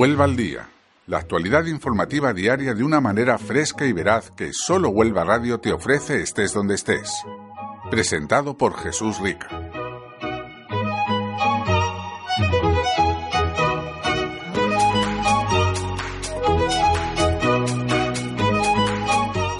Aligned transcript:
Huelva 0.00 0.24
al 0.24 0.34
día. 0.34 0.66
La 1.08 1.18
actualidad 1.18 1.66
informativa 1.66 2.32
diaria 2.32 2.72
de 2.72 2.82
una 2.82 3.02
manera 3.02 3.36
fresca 3.36 3.84
y 3.84 3.92
veraz 3.92 4.30
que 4.30 4.54
solo 4.54 4.88
Huelva 4.88 5.24
Radio 5.24 5.60
te 5.60 5.74
ofrece 5.74 6.22
estés 6.22 6.54
donde 6.54 6.76
estés. 6.76 7.12
Presentado 7.90 8.56
por 8.56 8.78
Jesús 8.78 9.18
Rica. 9.18 9.59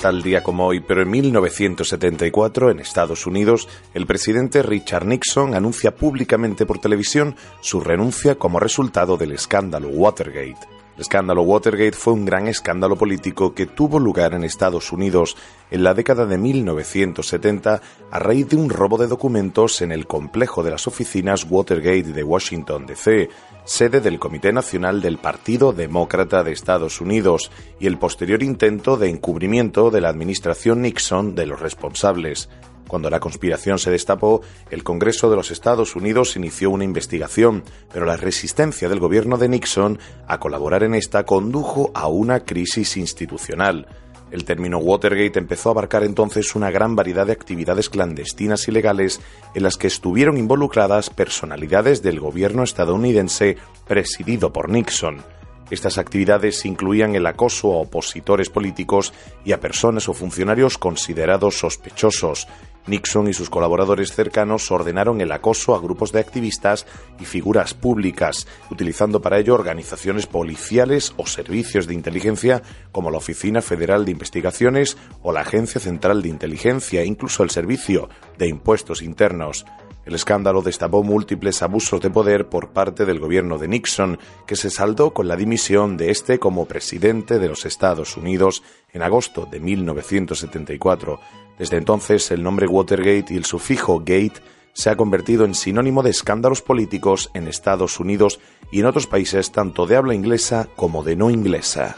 Tal 0.00 0.22
día 0.22 0.42
como 0.42 0.66
hoy, 0.66 0.80
pero 0.80 1.02
en 1.02 1.10
1974, 1.10 2.70
en 2.70 2.80
Estados 2.80 3.26
Unidos, 3.26 3.68
el 3.92 4.06
presidente 4.06 4.62
Richard 4.62 5.04
Nixon 5.04 5.54
anuncia 5.54 5.94
públicamente 5.94 6.64
por 6.64 6.78
televisión 6.78 7.36
su 7.60 7.80
renuncia 7.80 8.36
como 8.36 8.58
resultado 8.58 9.18
del 9.18 9.32
escándalo 9.32 9.88
Watergate. 9.88 10.79
El 11.00 11.04
escándalo 11.04 11.40
Watergate 11.40 11.96
fue 11.96 12.12
un 12.12 12.26
gran 12.26 12.46
escándalo 12.46 12.94
político 12.94 13.54
que 13.54 13.64
tuvo 13.64 13.98
lugar 13.98 14.34
en 14.34 14.44
Estados 14.44 14.92
Unidos 14.92 15.34
en 15.70 15.82
la 15.82 15.94
década 15.94 16.26
de 16.26 16.36
1970 16.36 17.80
a 18.10 18.18
raíz 18.18 18.50
de 18.50 18.56
un 18.56 18.68
robo 18.68 18.98
de 18.98 19.06
documentos 19.06 19.80
en 19.80 19.92
el 19.92 20.06
complejo 20.06 20.62
de 20.62 20.72
las 20.72 20.86
oficinas 20.86 21.46
Watergate 21.48 22.12
de 22.12 22.22
Washington, 22.22 22.84
D.C., 22.84 23.30
sede 23.64 24.02
del 24.02 24.18
Comité 24.18 24.52
Nacional 24.52 25.00
del 25.00 25.16
Partido 25.16 25.72
Demócrata 25.72 26.44
de 26.44 26.52
Estados 26.52 27.00
Unidos, 27.00 27.50
y 27.78 27.86
el 27.86 27.96
posterior 27.96 28.42
intento 28.42 28.98
de 28.98 29.08
encubrimiento 29.08 29.90
de 29.90 30.02
la 30.02 30.10
administración 30.10 30.82
Nixon 30.82 31.34
de 31.34 31.46
los 31.46 31.60
responsables. 31.60 32.50
Cuando 32.90 33.08
la 33.08 33.20
conspiración 33.20 33.78
se 33.78 33.92
destapó, 33.92 34.40
el 34.68 34.82
Congreso 34.82 35.30
de 35.30 35.36
los 35.36 35.52
Estados 35.52 35.94
Unidos 35.94 36.34
inició 36.34 36.70
una 36.70 36.82
investigación, 36.82 37.62
pero 37.92 38.04
la 38.04 38.16
resistencia 38.16 38.88
del 38.88 38.98
gobierno 38.98 39.38
de 39.38 39.48
Nixon 39.48 40.00
a 40.26 40.40
colaborar 40.40 40.82
en 40.82 40.96
esta 40.96 41.24
condujo 41.24 41.92
a 41.94 42.08
una 42.08 42.40
crisis 42.40 42.96
institucional. 42.96 43.86
El 44.32 44.44
término 44.44 44.78
Watergate 44.78 45.38
empezó 45.38 45.68
a 45.68 45.72
abarcar 45.72 46.02
entonces 46.02 46.56
una 46.56 46.72
gran 46.72 46.96
variedad 46.96 47.26
de 47.26 47.32
actividades 47.32 47.90
clandestinas 47.90 48.66
y 48.66 48.72
legales 48.72 49.20
en 49.54 49.62
las 49.62 49.76
que 49.76 49.86
estuvieron 49.86 50.36
involucradas 50.36 51.10
personalidades 51.10 52.02
del 52.02 52.18
gobierno 52.18 52.64
estadounidense 52.64 53.56
presidido 53.86 54.52
por 54.52 54.68
Nixon. 54.68 55.22
Estas 55.70 55.98
actividades 55.98 56.64
incluían 56.66 57.14
el 57.14 57.26
acoso 57.26 57.72
a 57.72 57.76
opositores 57.76 58.50
políticos 58.50 59.12
y 59.44 59.52
a 59.52 59.60
personas 59.60 60.08
o 60.08 60.12
funcionarios 60.12 60.76
considerados 60.76 61.58
sospechosos, 61.58 62.48
Nixon 62.86 63.28
y 63.28 63.32
sus 63.32 63.50
colaboradores 63.50 64.12
cercanos 64.12 64.70
ordenaron 64.70 65.20
el 65.20 65.32
acoso 65.32 65.74
a 65.74 65.80
grupos 65.80 66.12
de 66.12 66.20
activistas 66.20 66.86
y 67.18 67.24
figuras 67.24 67.74
públicas, 67.74 68.46
utilizando 68.70 69.20
para 69.20 69.38
ello 69.38 69.54
organizaciones 69.54 70.26
policiales 70.26 71.12
o 71.16 71.26
servicios 71.26 71.86
de 71.86 71.94
inteligencia 71.94 72.62
como 72.92 73.10
la 73.10 73.18
Oficina 73.18 73.62
Federal 73.62 74.04
de 74.04 74.12
Investigaciones 74.12 74.96
o 75.22 75.32
la 75.32 75.40
Agencia 75.40 75.80
Central 75.80 76.22
de 76.22 76.28
Inteligencia, 76.28 77.04
incluso 77.04 77.42
el 77.42 77.50
Servicio 77.50 78.08
de 78.38 78.48
Impuestos 78.48 79.02
Internos. 79.02 79.64
El 80.04 80.14
escándalo 80.14 80.62
destapó 80.62 81.02
múltiples 81.02 81.62
abusos 81.62 82.00
de 82.00 82.10
poder 82.10 82.48
por 82.48 82.70
parte 82.70 83.04
del 83.04 83.20
gobierno 83.20 83.58
de 83.58 83.68
Nixon, 83.68 84.18
que 84.46 84.56
se 84.56 84.70
saldó 84.70 85.12
con 85.12 85.28
la 85.28 85.36
dimisión 85.36 85.96
de 85.96 86.10
este 86.10 86.38
como 86.38 86.66
presidente 86.66 87.38
de 87.38 87.48
los 87.48 87.66
Estados 87.66 88.16
Unidos 88.16 88.62
en 88.92 89.02
agosto 89.02 89.46
de 89.50 89.60
1974. 89.60 91.20
Desde 91.58 91.76
entonces, 91.76 92.30
el 92.30 92.42
nombre 92.42 92.66
Watergate 92.66 93.34
y 93.34 93.36
el 93.36 93.44
sufijo 93.44 93.98
gate 94.00 94.40
se 94.72 94.88
ha 94.88 94.96
convertido 94.96 95.44
en 95.44 95.54
sinónimo 95.54 96.02
de 96.02 96.10
escándalos 96.10 96.62
políticos 96.62 97.30
en 97.34 97.48
Estados 97.48 98.00
Unidos 98.00 98.40
y 98.72 98.80
en 98.80 98.86
otros 98.86 99.06
países 99.06 99.52
tanto 99.52 99.86
de 99.86 99.96
habla 99.96 100.14
inglesa 100.14 100.68
como 100.76 101.02
de 101.02 101.16
no 101.16 101.30
inglesa. 101.30 101.96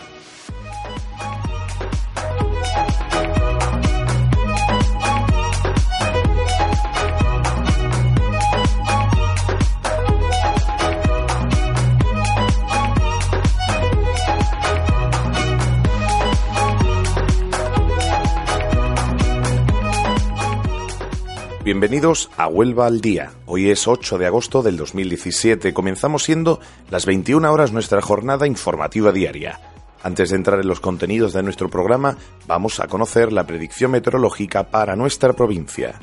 Bienvenidos 21.83 22.31
a 22.37 22.47
Huelva 22.47 22.87
al 22.87 23.01
Día. 23.01 23.33
Hoy 23.45 23.69
es 23.69 23.89
8 23.89 24.17
de 24.17 24.27
agosto 24.27 24.63
del 24.63 24.77
2017. 24.77 25.75
Comenzamos 25.75 26.23
siendo 26.23 26.61
las 26.93 27.07
21 27.07 27.53
horas 27.53 27.73
nuestra 27.73 28.01
jornada 28.01 28.47
informativa 28.47 29.11
diaria. 29.11 29.59
Antes 30.05 30.31
de 30.31 30.37
entrar 30.37 30.61
en 30.61 30.69
los 30.69 30.79
contenidos 30.79 31.33
de 31.33 31.43
nuestro 31.43 31.69
programa, 31.69 32.17
vamos 32.47 32.79
a 32.79 32.87
conocer 32.87 33.33
la 33.33 33.49
predicción 33.49 33.91
meteorológica 33.91 34.71
para 34.71 34.95
nuestra 34.95 35.33
provincia. 35.33 35.99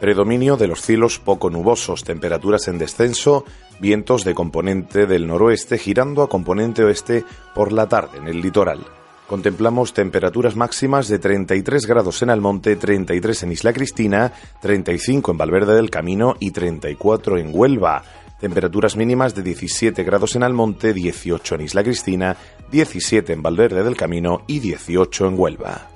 Predominio 0.00 0.56
de 0.56 0.66
los 0.66 0.80
cielos 0.80 1.18
poco 1.18 1.50
nubosos, 1.50 2.02
temperaturas 2.02 2.66
en 2.66 2.78
descenso, 2.78 3.44
vientos 3.78 4.24
de 4.24 4.32
componente 4.32 5.04
del 5.06 5.26
noroeste 5.26 5.76
girando 5.76 6.22
a 6.22 6.30
componente 6.30 6.84
oeste 6.84 7.22
por 7.54 7.70
la 7.70 7.86
tarde 7.86 8.16
en 8.16 8.28
el 8.28 8.40
litoral 8.40 8.80
contemplamos 9.26 9.92
temperaturas 9.92 10.56
máximas 10.56 11.08
de 11.08 11.18
33 11.18 11.86
grados 11.86 12.22
en 12.22 12.30
Almonte, 12.30 12.76
33 12.76 13.42
en 13.44 13.52
Isla 13.52 13.72
Cristina, 13.72 14.32
35 14.60 15.32
en 15.32 15.38
Valverde 15.38 15.74
del 15.74 15.90
Camino 15.90 16.36
y 16.38 16.50
34 16.50 17.38
en 17.38 17.50
Huelva. 17.52 18.02
Temperaturas 18.40 18.96
mínimas 18.96 19.34
de 19.34 19.42
17 19.42 20.04
grados 20.04 20.36
en 20.36 20.42
Almonte, 20.42 20.92
18 20.92 21.54
en 21.54 21.60
Isla 21.62 21.82
Cristina, 21.82 22.36
17 22.70 23.32
en 23.32 23.42
Valverde 23.42 23.82
del 23.82 23.96
Camino 23.96 24.42
y 24.46 24.60
18 24.60 25.28
en 25.28 25.38
Huelva. 25.38 25.88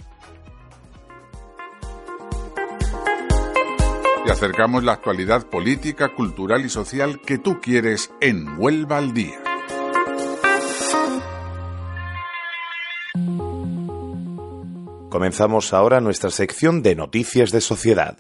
Y 4.27 4.31
acercamos 4.31 4.85
la 4.85 4.93
actualidad 4.93 5.47
política, 5.47 6.15
cultural 6.15 6.65
y 6.65 6.69
social 6.69 7.21
que 7.21 7.39
tú 7.39 7.61
quieres 7.61 8.11
en 8.21 8.59
Huelva 8.59 8.99
al 8.99 9.13
Día. 9.13 9.50
Comenzamos 15.11 15.75
ahora 15.75 16.01
nuestra 16.01 16.31
sección 16.31 16.83
de 16.83 16.95
noticias 16.95 17.51
de 17.51 17.61
sociedad. 17.61 18.19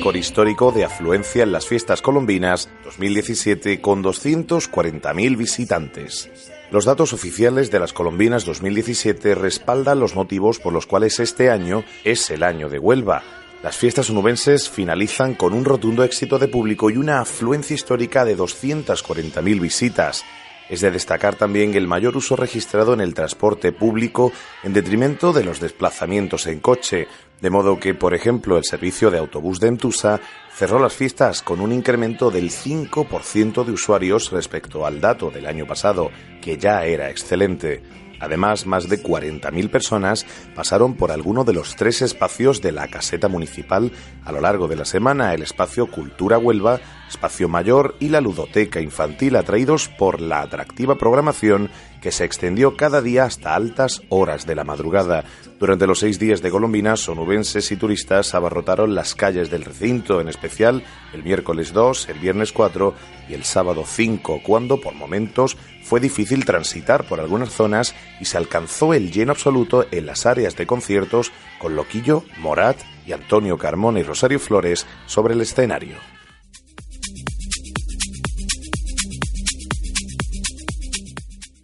Récord 0.00 0.16
histórico 0.16 0.72
de 0.72 0.86
afluencia 0.86 1.42
en 1.42 1.52
las 1.52 1.66
fiestas 1.66 2.00
colombinas 2.00 2.70
2017 2.84 3.82
con 3.82 4.02
240.000 4.02 5.36
visitantes. 5.36 6.30
Los 6.70 6.86
datos 6.86 7.12
oficiales 7.12 7.70
de 7.70 7.80
las 7.80 7.92
Colombinas 7.92 8.46
2017 8.46 9.34
respaldan 9.34 10.00
los 10.00 10.14
motivos 10.14 10.58
por 10.58 10.72
los 10.72 10.86
cuales 10.86 11.20
este 11.20 11.50
año 11.50 11.84
es 12.02 12.30
el 12.30 12.44
año 12.44 12.70
de 12.70 12.78
Huelva. 12.78 13.22
Las 13.62 13.76
fiestas 13.76 14.08
unubenses 14.08 14.70
finalizan 14.70 15.34
con 15.34 15.52
un 15.52 15.66
rotundo 15.66 16.02
éxito 16.02 16.38
de 16.38 16.48
público 16.48 16.88
y 16.88 16.96
una 16.96 17.20
afluencia 17.20 17.74
histórica 17.74 18.24
de 18.24 18.38
240.000 18.38 19.60
visitas. 19.60 20.24
Es 20.70 20.80
de 20.80 20.90
destacar 20.90 21.34
también 21.34 21.74
el 21.74 21.86
mayor 21.86 22.16
uso 22.16 22.36
registrado 22.36 22.94
en 22.94 23.02
el 23.02 23.12
transporte 23.12 23.70
público 23.70 24.32
en 24.62 24.72
detrimento 24.72 25.34
de 25.34 25.44
los 25.44 25.60
desplazamientos 25.60 26.46
en 26.46 26.60
coche. 26.60 27.06
De 27.40 27.50
modo 27.50 27.80
que, 27.80 27.94
por 27.94 28.14
ejemplo, 28.14 28.58
el 28.58 28.64
servicio 28.64 29.10
de 29.10 29.18
autobús 29.18 29.60
de 29.60 29.68
Entusa 29.68 30.20
cerró 30.54 30.78
las 30.78 30.92
fiestas 30.92 31.40
con 31.40 31.60
un 31.60 31.72
incremento 31.72 32.30
del 32.30 32.50
5% 32.50 33.64
de 33.64 33.72
usuarios 33.72 34.30
respecto 34.30 34.84
al 34.84 35.00
dato 35.00 35.30
del 35.30 35.46
año 35.46 35.66
pasado, 35.66 36.10
que 36.42 36.58
ya 36.58 36.84
era 36.84 37.08
excelente. 37.08 37.82
Además, 38.20 38.66
más 38.66 38.90
de 38.90 39.02
40.000 39.02 39.70
personas 39.70 40.26
pasaron 40.54 40.94
por 40.94 41.10
alguno 41.10 41.44
de 41.44 41.54
los 41.54 41.74
tres 41.76 42.02
espacios 42.02 42.60
de 42.60 42.72
la 42.72 42.86
caseta 42.88 43.28
municipal 43.28 43.90
a 44.24 44.32
lo 44.32 44.42
largo 44.42 44.68
de 44.68 44.76
la 44.76 44.84
semana, 44.84 45.32
el 45.32 45.42
espacio 45.42 45.90
Cultura 45.90 46.36
Huelva, 46.36 46.80
Espacio 47.08 47.48
Mayor 47.48 47.96
y 47.98 48.10
la 48.10 48.20
Ludoteca 48.20 48.82
Infantil, 48.82 49.36
atraídos 49.36 49.88
por 49.88 50.20
la 50.20 50.42
atractiva 50.42 50.96
programación 50.98 51.70
que 52.00 52.12
se 52.12 52.24
extendió 52.24 52.76
cada 52.76 53.02
día 53.02 53.24
hasta 53.24 53.54
altas 53.54 54.02
horas 54.08 54.46
de 54.46 54.54
la 54.54 54.64
madrugada. 54.64 55.24
Durante 55.58 55.86
los 55.86 55.98
seis 55.98 56.18
días 56.18 56.42
de 56.42 56.50
Colombina, 56.50 56.96
sonubenses 56.96 57.70
y 57.70 57.76
turistas 57.76 58.34
abarrotaron 58.34 58.94
las 58.94 59.14
calles 59.14 59.50
del 59.50 59.64
recinto, 59.64 60.20
en 60.20 60.28
especial 60.28 60.82
el 61.12 61.22
miércoles 61.22 61.72
2, 61.72 62.08
el 62.08 62.18
viernes 62.18 62.52
4 62.52 62.94
y 63.28 63.34
el 63.34 63.44
sábado 63.44 63.84
5, 63.86 64.40
cuando 64.44 64.80
por 64.80 64.94
momentos 64.94 65.56
fue 65.82 66.00
difícil 66.00 66.44
transitar 66.44 67.04
por 67.04 67.20
algunas 67.20 67.50
zonas 67.50 67.94
y 68.20 68.24
se 68.24 68.36
alcanzó 68.36 68.94
el 68.94 69.12
lleno 69.12 69.32
absoluto 69.32 69.86
en 69.90 70.06
las 70.06 70.26
áreas 70.26 70.56
de 70.56 70.66
conciertos 70.66 71.32
con 71.58 71.76
Loquillo, 71.76 72.24
Morat 72.38 72.78
y 73.06 73.12
Antonio 73.12 73.58
Carmona 73.58 74.00
y 74.00 74.02
Rosario 74.02 74.38
Flores 74.38 74.86
sobre 75.06 75.34
el 75.34 75.40
escenario. 75.40 75.96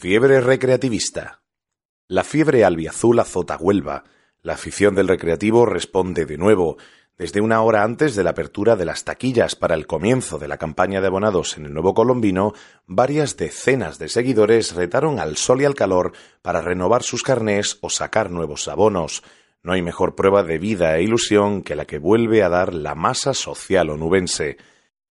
Fiebre 0.08 0.40
recreativista. 0.40 1.42
La 2.06 2.22
fiebre 2.22 2.64
albiazul 2.64 3.18
azota 3.18 3.56
Huelva. 3.56 4.04
La 4.40 4.52
afición 4.52 4.94
del 4.94 5.08
recreativo 5.08 5.66
responde 5.66 6.26
de 6.26 6.38
nuevo. 6.38 6.76
Desde 7.18 7.40
una 7.40 7.60
hora 7.62 7.82
antes 7.82 8.14
de 8.14 8.22
la 8.22 8.30
apertura 8.30 8.76
de 8.76 8.84
las 8.84 9.02
taquillas 9.02 9.56
para 9.56 9.74
el 9.74 9.88
comienzo 9.88 10.38
de 10.38 10.46
la 10.46 10.58
campaña 10.58 11.00
de 11.00 11.08
abonados 11.08 11.58
en 11.58 11.66
el 11.66 11.74
Nuevo 11.74 11.92
Colombino, 11.92 12.52
varias 12.86 13.36
decenas 13.36 13.98
de 13.98 14.08
seguidores 14.08 14.76
retaron 14.76 15.18
al 15.18 15.36
sol 15.36 15.62
y 15.62 15.64
al 15.64 15.74
calor 15.74 16.12
para 16.40 16.60
renovar 16.60 17.02
sus 17.02 17.24
carnés 17.24 17.78
o 17.80 17.90
sacar 17.90 18.30
nuevos 18.30 18.68
abonos. 18.68 19.24
No 19.64 19.72
hay 19.72 19.82
mejor 19.82 20.14
prueba 20.14 20.44
de 20.44 20.58
vida 20.58 20.96
e 20.96 21.02
ilusión 21.02 21.62
que 21.62 21.74
la 21.74 21.84
que 21.84 21.98
vuelve 21.98 22.44
a 22.44 22.48
dar 22.48 22.74
la 22.74 22.94
masa 22.94 23.34
social 23.34 23.90
onubense. 23.90 24.56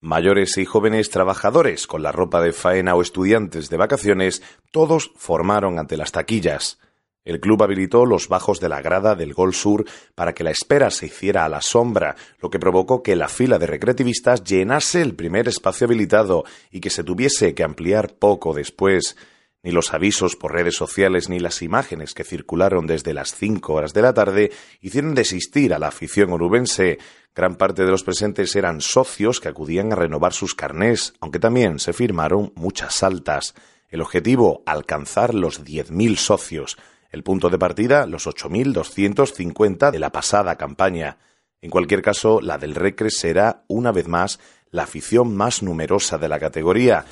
Mayores 0.03 0.57
y 0.57 0.65
jóvenes 0.65 1.09
trabajadores 1.09 1.87
con 1.87 2.03
la 2.03 2.11
ropa 2.11 2.41
de 2.41 2.51
faena 2.51 2.93
o 2.93 3.01
estudiantes 3.01 3.69
de 3.69 3.77
vacaciones, 3.77 4.43
todos 4.69 5.13
formaron 5.15 5.79
ante 5.79 5.95
las 5.95 6.11
taquillas. 6.11 6.77
El 7.23 7.39
club 7.39 7.63
habilitó 7.63 8.05
los 8.05 8.27
bajos 8.27 8.59
de 8.59 8.67
la 8.67 8.81
grada 8.81 9.15
del 9.15 9.33
Gol 9.33 9.53
Sur 9.53 9.85
para 10.13 10.33
que 10.33 10.43
la 10.43 10.51
espera 10.51 10.91
se 10.91 11.05
hiciera 11.05 11.45
a 11.45 11.49
la 11.49 11.61
sombra, 11.61 12.17
lo 12.41 12.49
que 12.49 12.59
provocó 12.59 13.01
que 13.01 13.15
la 13.15 13.29
fila 13.29 13.57
de 13.59 13.67
recreativistas 13.67 14.43
llenase 14.43 15.01
el 15.01 15.15
primer 15.15 15.47
espacio 15.47 15.85
habilitado 15.87 16.43
y 16.69 16.81
que 16.81 16.89
se 16.89 17.05
tuviese 17.05 17.55
que 17.55 17.63
ampliar 17.63 18.13
poco 18.15 18.53
después. 18.53 19.15
Ni 19.63 19.71
los 19.71 19.93
avisos 19.93 20.35
por 20.35 20.51
redes 20.51 20.75
sociales 20.75 21.29
ni 21.29 21.39
las 21.39 21.61
imágenes 21.61 22.13
que 22.13 22.25
circularon 22.25 22.85
desde 22.85 23.13
las 23.13 23.33
cinco 23.33 23.75
horas 23.75 23.93
de 23.93 24.01
la 24.01 24.13
tarde 24.13 24.51
hicieron 24.81 25.15
desistir 25.15 25.73
a 25.73 25.79
la 25.79 25.87
afición 25.87 26.33
urubense. 26.33 26.99
Gran 27.33 27.55
parte 27.55 27.85
de 27.85 27.91
los 27.91 28.03
presentes 28.03 28.57
eran 28.57 28.81
socios 28.81 29.39
que 29.39 29.47
acudían 29.47 29.93
a 29.93 29.95
renovar 29.95 30.33
sus 30.33 30.53
carnés, 30.53 31.13
aunque 31.21 31.39
también 31.39 31.79
se 31.79 31.93
firmaron 31.93 32.51
muchas 32.55 33.03
altas. 33.03 33.55
El 33.87 34.01
objetivo, 34.01 34.63
alcanzar 34.65 35.33
los 35.33 35.63
10.000 35.63 36.17
socios. 36.17 36.77
El 37.09 37.23
punto 37.23 37.49
de 37.49 37.57
partida, 37.57 38.05
los 38.05 38.27
8.250 38.27 39.91
de 39.91 39.99
la 39.99 40.11
pasada 40.11 40.57
campaña. 40.57 41.19
En 41.61 41.69
cualquier 41.69 42.01
caso, 42.01 42.41
la 42.41 42.57
del 42.57 42.75
Recre 42.75 43.09
será, 43.09 43.63
una 43.69 43.93
vez 43.93 44.09
más, 44.09 44.41
la 44.71 44.83
afición 44.83 45.33
más 45.37 45.63
numerosa 45.63 46.17
de 46.17 46.27
la 46.27 46.37
categoría. 46.37 47.05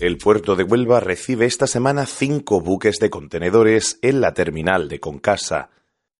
El 0.00 0.16
puerto 0.16 0.54
de 0.54 0.62
Huelva 0.62 1.00
recibe 1.00 1.44
esta 1.44 1.66
semana 1.66 2.06
cinco 2.06 2.60
buques 2.60 3.00
de 3.00 3.10
contenedores 3.10 3.98
en 4.00 4.20
la 4.20 4.32
terminal 4.32 4.88
de 4.88 5.00
Concasa. 5.00 5.70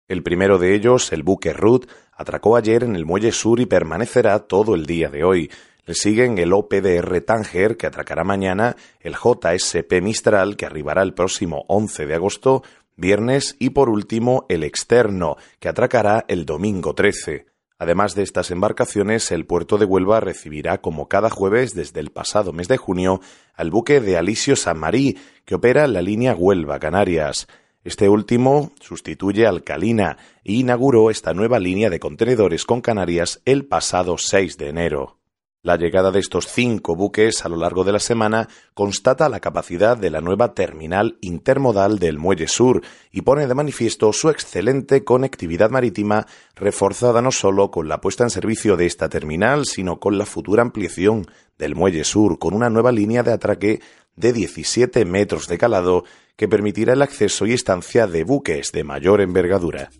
El 0.08 0.24
primero 0.24 0.58
de 0.58 0.74
ellos, 0.74 1.12
el 1.12 1.22
buque 1.22 1.52
Ruth, 1.52 1.86
atracó 2.12 2.56
ayer 2.56 2.82
en 2.82 2.96
el 2.96 3.06
muelle 3.06 3.30
sur 3.30 3.60
y 3.60 3.66
permanecerá 3.66 4.40
todo 4.40 4.74
el 4.74 4.84
día 4.84 5.10
de 5.10 5.22
hoy. 5.22 5.48
Le 5.86 5.94
siguen 5.94 6.38
el 6.38 6.54
OPDR 6.54 7.20
Tanger, 7.20 7.76
que 7.76 7.86
atracará 7.86 8.24
mañana, 8.24 8.74
el 8.98 9.14
JSP 9.14 10.02
Mistral, 10.02 10.56
que 10.56 10.66
arribará 10.66 11.02
el 11.02 11.14
próximo 11.14 11.64
11 11.68 12.06
de 12.06 12.14
agosto, 12.16 12.64
viernes, 12.96 13.54
y 13.60 13.70
por 13.70 13.90
último 13.90 14.44
el 14.48 14.64
Externo, 14.64 15.36
que 15.60 15.68
atracará 15.68 16.24
el 16.26 16.46
domingo 16.46 16.94
13. 16.94 17.46
Además 17.80 18.16
de 18.16 18.24
estas 18.24 18.50
embarcaciones, 18.50 19.30
el 19.30 19.46
puerto 19.46 19.78
de 19.78 19.84
Huelva 19.84 20.18
recibirá 20.18 20.78
como 20.78 21.06
cada 21.06 21.30
jueves 21.30 21.74
desde 21.74 22.00
el 22.00 22.10
pasado 22.10 22.52
mes 22.52 22.66
de 22.66 22.76
junio 22.76 23.20
al 23.54 23.70
buque 23.70 24.00
de 24.00 24.16
Alisio 24.16 24.56
San 24.56 24.78
Marí, 24.78 25.16
que 25.44 25.54
opera 25.54 25.86
la 25.86 26.02
línea 26.02 26.34
Huelva-Canarias. 26.34 27.46
Este 27.84 28.08
último 28.08 28.72
sustituye 28.80 29.46
al 29.46 29.62
Calina 29.62 30.16
e 30.42 30.54
inauguró 30.54 31.08
esta 31.08 31.34
nueva 31.34 31.60
línea 31.60 31.88
de 31.88 32.00
contenedores 32.00 32.64
con 32.64 32.80
Canarias 32.80 33.40
el 33.44 33.64
pasado 33.64 34.18
6 34.18 34.58
de 34.58 34.68
enero. 34.68 35.17
La 35.68 35.76
llegada 35.76 36.10
de 36.10 36.20
estos 36.20 36.46
cinco 36.46 36.96
buques 36.96 37.44
a 37.44 37.50
lo 37.50 37.58
largo 37.58 37.84
de 37.84 37.92
la 37.92 37.98
semana 37.98 38.48
constata 38.72 39.28
la 39.28 39.40
capacidad 39.40 39.98
de 39.98 40.08
la 40.08 40.22
nueva 40.22 40.54
terminal 40.54 41.18
intermodal 41.20 41.98
del 41.98 42.16
Muelle 42.16 42.48
Sur 42.48 42.80
y 43.12 43.20
pone 43.20 43.46
de 43.46 43.54
manifiesto 43.54 44.14
su 44.14 44.30
excelente 44.30 45.04
conectividad 45.04 45.68
marítima, 45.68 46.26
reforzada 46.56 47.20
no 47.20 47.30
solo 47.30 47.70
con 47.70 47.86
la 47.86 48.00
puesta 48.00 48.24
en 48.24 48.30
servicio 48.30 48.78
de 48.78 48.86
esta 48.86 49.10
terminal, 49.10 49.66
sino 49.66 50.00
con 50.00 50.16
la 50.16 50.24
futura 50.24 50.62
ampliación 50.62 51.26
del 51.58 51.74
Muelle 51.74 52.04
Sur, 52.04 52.38
con 52.38 52.54
una 52.54 52.70
nueva 52.70 52.90
línea 52.90 53.22
de 53.22 53.32
atraque 53.34 53.82
de 54.16 54.32
17 54.32 55.04
metros 55.04 55.48
de 55.48 55.58
calado 55.58 56.04
que 56.36 56.48
permitirá 56.48 56.94
el 56.94 57.02
acceso 57.02 57.44
y 57.44 57.52
estancia 57.52 58.06
de 58.06 58.24
buques 58.24 58.72
de 58.72 58.84
mayor 58.84 59.20
envergadura. 59.20 59.90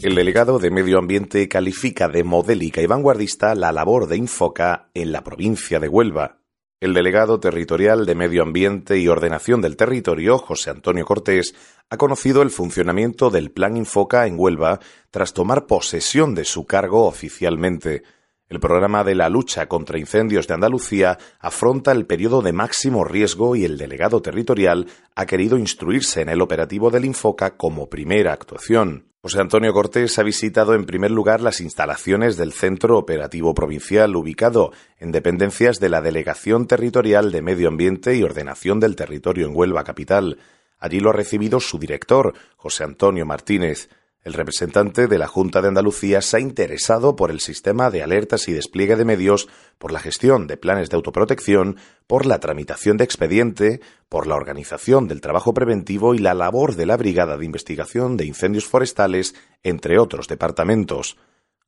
El 0.00 0.14
delegado 0.14 0.60
de 0.60 0.70
Medio 0.70 0.98
Ambiente 0.98 1.48
califica 1.48 2.08
de 2.08 2.22
modélica 2.22 2.80
y 2.80 2.86
vanguardista 2.86 3.56
la 3.56 3.72
labor 3.72 4.06
de 4.06 4.16
Infoca 4.16 4.90
en 4.94 5.10
la 5.10 5.24
provincia 5.24 5.80
de 5.80 5.88
Huelva. 5.88 6.38
El 6.78 6.94
delegado 6.94 7.40
territorial 7.40 8.06
de 8.06 8.14
Medio 8.14 8.44
Ambiente 8.44 8.98
y 8.98 9.08
Ordenación 9.08 9.60
del 9.60 9.76
Territorio, 9.76 10.38
José 10.38 10.70
Antonio 10.70 11.04
Cortés, 11.04 11.56
ha 11.90 11.96
conocido 11.96 12.42
el 12.42 12.50
funcionamiento 12.50 13.30
del 13.30 13.50
Plan 13.50 13.76
Infoca 13.76 14.28
en 14.28 14.38
Huelva 14.38 14.78
tras 15.10 15.32
tomar 15.32 15.66
posesión 15.66 16.36
de 16.36 16.44
su 16.44 16.64
cargo 16.64 17.06
oficialmente. 17.06 18.04
El 18.48 18.60
programa 18.60 19.02
de 19.02 19.16
la 19.16 19.28
lucha 19.28 19.66
contra 19.66 19.98
incendios 19.98 20.46
de 20.46 20.54
Andalucía 20.54 21.18
afronta 21.40 21.90
el 21.90 22.06
periodo 22.06 22.40
de 22.40 22.52
máximo 22.52 23.02
riesgo 23.02 23.56
y 23.56 23.64
el 23.64 23.76
delegado 23.76 24.22
territorial 24.22 24.86
ha 25.16 25.26
querido 25.26 25.58
instruirse 25.58 26.20
en 26.20 26.28
el 26.28 26.40
operativo 26.40 26.92
del 26.92 27.04
Infoca 27.04 27.56
como 27.56 27.90
primera 27.90 28.32
actuación. 28.32 29.07
José 29.20 29.40
Antonio 29.40 29.72
Cortés 29.72 30.16
ha 30.20 30.22
visitado 30.22 30.74
en 30.74 30.84
primer 30.84 31.10
lugar 31.10 31.40
las 31.40 31.60
instalaciones 31.60 32.36
del 32.36 32.52
Centro 32.52 32.96
Operativo 32.96 33.52
Provincial 33.52 34.14
ubicado 34.14 34.70
en 35.00 35.10
dependencias 35.10 35.80
de 35.80 35.88
la 35.88 36.00
Delegación 36.00 36.68
Territorial 36.68 37.32
de 37.32 37.42
Medio 37.42 37.66
Ambiente 37.66 38.14
y 38.14 38.22
Ordenación 38.22 38.78
del 38.78 38.94
Territorio 38.94 39.48
en 39.48 39.56
Huelva 39.56 39.82
Capital. 39.82 40.38
Allí 40.78 41.00
lo 41.00 41.10
ha 41.10 41.14
recibido 41.14 41.58
su 41.58 41.80
director, 41.80 42.32
José 42.56 42.84
Antonio 42.84 43.26
Martínez. 43.26 43.88
El 44.24 44.32
representante 44.32 45.06
de 45.06 45.16
la 45.16 45.28
Junta 45.28 45.62
de 45.62 45.68
Andalucía 45.68 46.20
se 46.20 46.36
ha 46.36 46.40
interesado 46.40 47.14
por 47.14 47.30
el 47.30 47.40
sistema 47.40 47.90
de 47.90 48.02
alertas 48.02 48.48
y 48.48 48.52
despliegue 48.52 48.96
de 48.96 49.04
medios, 49.04 49.48
por 49.78 49.92
la 49.92 50.00
gestión 50.00 50.46
de 50.48 50.56
planes 50.56 50.90
de 50.90 50.96
autoprotección, 50.96 51.76
por 52.06 52.26
la 52.26 52.40
tramitación 52.40 52.96
de 52.96 53.04
expediente, 53.04 53.80
por 54.08 54.26
la 54.26 54.34
organización 54.34 55.06
del 55.06 55.20
trabajo 55.20 55.54
preventivo 55.54 56.14
y 56.14 56.18
la 56.18 56.34
labor 56.34 56.74
de 56.74 56.86
la 56.86 56.96
Brigada 56.96 57.36
de 57.36 57.44
Investigación 57.44 58.16
de 58.16 58.26
Incendios 58.26 58.66
Forestales, 58.66 59.34
entre 59.62 59.98
otros 60.00 60.26
departamentos. 60.26 61.16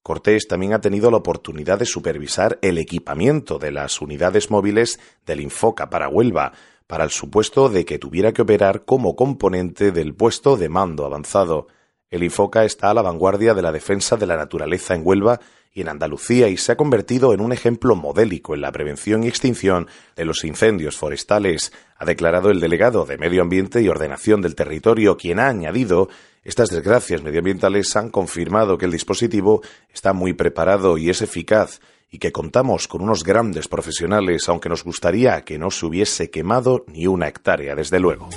Cortés 0.02 0.49
también 0.49 0.73
ha 0.73 0.80
tenido 0.80 1.11
la 1.11 1.19
oportunidad 1.19 1.78
de 1.78 1.87
supervisar 1.87 2.59
el 2.62 2.78
equipamiento 2.78 3.59
de 3.59 3.71
las 3.71 4.00
unidades 4.00 4.50
móviles 4.50 4.99
del 5.25 5.40
Infoca 5.40 5.88
para 5.88 6.09
Huelva, 6.09 6.52
para 6.87 7.04
el 7.04 7.11
supuesto 7.11 7.69
de 7.69 7.85
que 7.85 7.99
tuviera 7.99 8.33
que 8.33 8.42
operar 8.42 8.85
como 8.85 9.14
componente 9.14 9.92
del 9.92 10.14
puesto 10.14 10.57
de 10.57 10.69
mando 10.69 11.04
avanzado. 11.04 11.69
El 12.11 12.25
Infoca 12.25 12.64
está 12.64 12.90
a 12.90 12.95
la 12.95 13.02
vanguardia 13.02 13.55
de 13.55 13.62
la 13.62 13.71
defensa 13.71 14.17
de 14.17 14.26
la 14.26 14.37
naturaleza 14.37 14.97
en 14.97 15.02
Huelva 15.05 15.38
y 15.73 15.83
en 15.83 15.88
Andalucía 15.88 16.49
y 16.49 16.57
se 16.57 16.73
ha 16.73 16.76
convertido 16.76 17.33
en 17.33 17.40
un 17.40 17.52
ejemplo 17.52 17.95
modélico 17.95 18.52
en 18.52 18.62
la 18.62 18.73
prevención 18.73 19.23
y 19.23 19.29
extinción 19.29 19.87
de 20.17 20.25
los 20.25 20.43
incendios 20.43 20.97
forestales, 20.97 21.73
ha 21.97 22.05
declarado 22.05 22.50
el 22.50 22.59
delegado 22.59 23.07
de 23.07 23.17
Medio 23.17 23.43
Ambiente 23.43 23.81
y 23.81 23.88
Ordenación 23.88 24.43
del 24.43 24.57
Territorio, 24.57 25.17
quien 25.17 25.38
ha 25.38 25.47
añadido 25.47 26.09
estas 26.43 26.71
desgracias 26.71 27.23
medioambientales 27.23 27.95
han 27.95 28.11
confirmado 28.11 28.76
que 28.76 28.87
el 28.87 28.93
dispositivo 28.93 29.62
está 29.95 30.12
muy 30.12 30.33
preparado 30.33 30.99
y 30.99 31.11
es 31.11 31.23
eficaz 31.23 31.81
y 32.11 32.19
que 32.19 32.33
contamos 32.33 32.88
con 32.88 33.02
unos 33.02 33.23
grandes 33.23 33.69
profesionales, 33.69 34.49
aunque 34.49 34.69
nos 34.69 34.83
gustaría 34.83 35.43
que 35.43 35.61
no 35.61 35.71
se 35.71 35.87
hubiese 35.87 36.29
quemado 36.29 36.85
ni 36.88 37.07
una 37.07 37.29
hectárea, 37.29 37.76
desde 37.76 38.00
luego. 38.00 38.29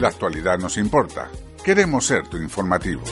La 0.00 0.08
actualidad 0.08 0.58
nos 0.58 0.76
importa. 0.76 1.30
Queremos 1.64 2.06
ser 2.06 2.26
tu 2.26 2.38
informativo. 2.38 3.02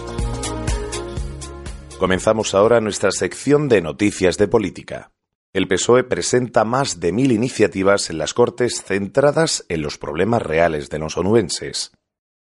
Comenzamos 2.00 2.52
ahora 2.52 2.80
nuestra 2.80 3.12
sección 3.12 3.68
de 3.68 3.80
noticias 3.80 4.38
de 4.38 4.48
política. 4.48 5.12
El 5.52 5.68
PSOE 5.68 6.02
presenta 6.02 6.64
más 6.64 6.98
de 6.98 7.12
mil 7.12 7.30
iniciativas 7.30 8.10
en 8.10 8.18
las 8.18 8.34
Cortes 8.34 8.82
centradas 8.82 9.64
en 9.68 9.82
los 9.82 9.98
problemas 9.98 10.42
reales 10.42 10.90
de 10.90 10.98
los 10.98 11.16
onubenses. 11.16 11.92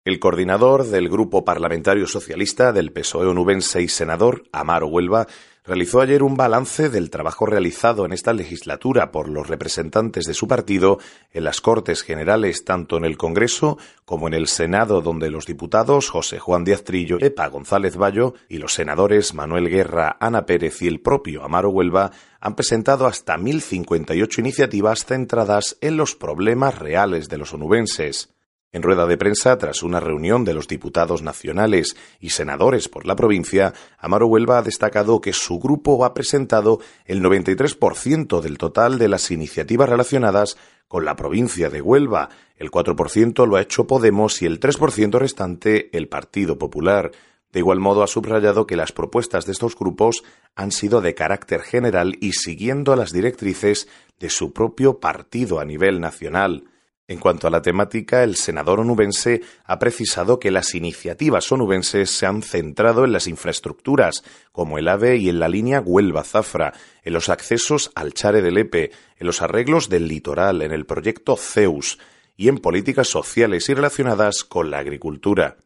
El 0.06 0.20
coordinador 0.20 0.86
del 0.86 1.10
Grupo 1.10 1.44
Parlamentario 1.44 2.06
Socialista 2.06 2.72
del 2.72 2.92
PSOE 2.92 3.26
onubense 3.26 3.82
y 3.82 3.88
senador, 3.88 4.44
Amaro 4.52 4.86
Huelva, 4.86 5.26
realizó 5.70 6.00
ayer 6.00 6.24
un 6.24 6.36
balance 6.36 6.88
del 6.90 7.10
trabajo 7.10 7.46
realizado 7.46 8.04
en 8.04 8.12
esta 8.12 8.32
legislatura 8.32 9.12
por 9.12 9.28
los 9.28 9.46
representantes 9.46 10.24
de 10.24 10.34
su 10.34 10.48
partido 10.48 10.98
en 11.32 11.44
las 11.44 11.60
Cortes 11.60 12.02
Generales, 12.02 12.64
tanto 12.64 12.96
en 12.96 13.04
el 13.04 13.16
Congreso 13.16 13.78
como 14.04 14.26
en 14.26 14.34
el 14.34 14.48
Senado, 14.48 15.00
donde 15.00 15.30
los 15.30 15.46
diputados 15.46 16.10
José 16.10 16.40
Juan 16.40 16.64
Díaz 16.64 16.82
Trillo, 16.82 17.18
Epa 17.20 17.46
González 17.46 17.94
Bayo 17.94 18.34
y 18.48 18.58
los 18.58 18.74
senadores 18.74 19.32
Manuel 19.32 19.68
Guerra, 19.68 20.16
Ana 20.18 20.44
Pérez 20.44 20.82
y 20.82 20.88
el 20.88 21.00
propio 21.00 21.44
Amaro 21.44 21.70
Huelva 21.70 22.10
han 22.40 22.56
presentado 22.56 23.06
hasta 23.06 23.36
1.058 23.36 24.40
iniciativas 24.40 25.04
centradas 25.04 25.76
en 25.80 25.96
los 25.96 26.16
problemas 26.16 26.80
reales 26.80 27.28
de 27.28 27.38
los 27.38 27.54
onubenses. 27.54 28.34
En 28.72 28.82
rueda 28.82 29.06
de 29.06 29.16
prensa, 29.16 29.58
tras 29.58 29.82
una 29.82 29.98
reunión 29.98 30.44
de 30.44 30.54
los 30.54 30.68
diputados 30.68 31.22
nacionales 31.22 31.96
y 32.20 32.30
senadores 32.30 32.88
por 32.88 33.04
la 33.04 33.16
provincia, 33.16 33.74
Amaro 33.98 34.28
Huelva 34.28 34.58
ha 34.58 34.62
destacado 34.62 35.20
que 35.20 35.32
su 35.32 35.58
grupo 35.58 36.04
ha 36.04 36.14
presentado 36.14 36.78
el 37.04 37.20
93% 37.20 38.40
del 38.40 38.58
total 38.58 38.98
de 38.98 39.08
las 39.08 39.32
iniciativas 39.32 39.88
relacionadas 39.88 40.56
con 40.86 41.04
la 41.04 41.16
provincia 41.16 41.70
de 41.70 41.80
Huelva, 41.80 42.30
el 42.56 42.70
4% 42.70 43.46
lo 43.46 43.56
ha 43.56 43.62
hecho 43.62 43.86
Podemos 43.86 44.42
y 44.42 44.46
el 44.46 44.58
3% 44.58 45.18
restante 45.18 45.96
el 45.96 46.08
Partido 46.08 46.58
Popular. 46.58 47.12
De 47.52 47.60
igual 47.60 47.80
modo, 47.80 48.02
ha 48.02 48.06
subrayado 48.06 48.66
que 48.66 48.76
las 48.76 48.92
propuestas 48.92 49.46
de 49.46 49.52
estos 49.52 49.76
grupos 49.76 50.22
han 50.54 50.72
sido 50.72 51.00
de 51.00 51.14
carácter 51.14 51.62
general 51.62 52.16
y 52.20 52.32
siguiendo 52.32 52.94
las 52.96 53.12
directrices 53.12 53.88
de 54.18 54.30
su 54.30 54.52
propio 54.52 55.00
partido 55.00 55.58
a 55.58 55.64
nivel 55.64 56.00
nacional. 56.00 56.69
En 57.10 57.18
cuanto 57.18 57.48
a 57.48 57.50
la 57.50 57.60
temática, 57.60 58.22
el 58.22 58.36
senador 58.36 58.78
onubense 58.78 59.42
ha 59.64 59.80
precisado 59.80 60.38
que 60.38 60.52
las 60.52 60.76
iniciativas 60.76 61.50
onubenses 61.50 62.08
se 62.08 62.24
han 62.24 62.40
centrado 62.40 63.04
en 63.04 63.10
las 63.10 63.26
infraestructuras, 63.26 64.22
como 64.52 64.78
el 64.78 64.86
AVE 64.86 65.16
y 65.16 65.28
en 65.28 65.40
la 65.40 65.48
línea 65.48 65.80
Huelva-Zafra, 65.80 66.72
en 67.02 67.12
los 67.12 67.28
accesos 67.28 67.90
al 67.96 68.14
Chare 68.14 68.42
del 68.42 68.58
Epe, 68.58 68.92
en 69.18 69.26
los 69.26 69.42
arreglos 69.42 69.88
del 69.88 70.06
litoral, 70.06 70.62
en 70.62 70.70
el 70.70 70.86
proyecto 70.86 71.36
Zeus 71.36 71.98
y 72.36 72.46
en 72.46 72.58
políticas 72.58 73.08
sociales 73.08 73.68
y 73.68 73.74
relacionadas 73.74 74.44
con 74.44 74.70
la 74.70 74.78
agricultura. 74.78 75.56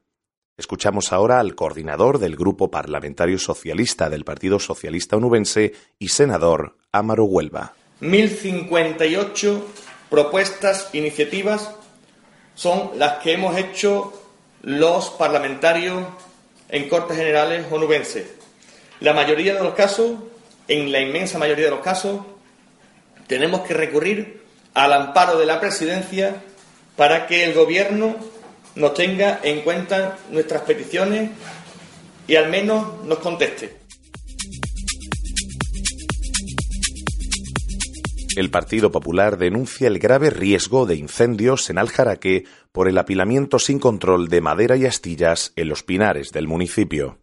Escuchamos 0.56 1.12
ahora 1.12 1.40
al 1.40 1.54
coordinador 1.54 2.20
del 2.20 2.36
Grupo 2.36 2.70
Parlamentario 2.70 3.38
Socialista 3.38 4.08
del 4.08 4.24
Partido 4.24 4.58
Socialista 4.58 5.18
Onubense 5.18 5.74
y 5.98 6.08
senador 6.08 6.78
Amaro 6.90 7.26
Huelva. 7.26 7.74
1058 8.00 9.83
propuestas, 10.10 10.90
iniciativas, 10.92 11.70
son 12.54 12.92
las 12.96 13.18
que 13.18 13.32
hemos 13.32 13.56
hecho 13.56 14.12
los 14.62 15.10
parlamentarios 15.10 16.04
en 16.68 16.88
Cortes 16.88 17.16
Generales 17.16 17.66
onubenses. 17.70 18.26
La 19.00 19.12
mayoría 19.12 19.54
de 19.54 19.62
los 19.62 19.74
casos, 19.74 20.12
en 20.68 20.90
la 20.92 21.00
inmensa 21.00 21.38
mayoría 21.38 21.66
de 21.66 21.70
los 21.72 21.80
casos, 21.80 22.20
tenemos 23.26 23.62
que 23.62 23.74
recurrir 23.74 24.42
al 24.72 24.92
amparo 24.92 25.38
de 25.38 25.46
la 25.46 25.60
presidencia 25.60 26.42
para 26.96 27.26
que 27.26 27.44
el 27.44 27.54
Gobierno 27.54 28.16
nos 28.74 28.94
tenga 28.94 29.40
en 29.42 29.60
cuenta 29.60 30.18
nuestras 30.30 30.62
peticiones 30.62 31.30
y 32.26 32.36
al 32.36 32.48
menos 32.48 33.04
nos 33.04 33.18
conteste. 33.18 33.83
El 38.36 38.50
Partido 38.50 38.90
Popular 38.90 39.38
denuncia 39.38 39.86
el 39.86 40.00
grave 40.00 40.28
riesgo 40.28 40.86
de 40.86 40.96
incendios 40.96 41.70
en 41.70 41.78
Aljaraque 41.78 42.44
por 42.72 42.88
el 42.88 42.98
apilamiento 42.98 43.60
sin 43.60 43.78
control 43.78 44.28
de 44.28 44.40
madera 44.40 44.76
y 44.76 44.86
astillas 44.86 45.52
en 45.54 45.68
los 45.68 45.84
pinares 45.84 46.32
del 46.32 46.48
municipio. 46.48 47.18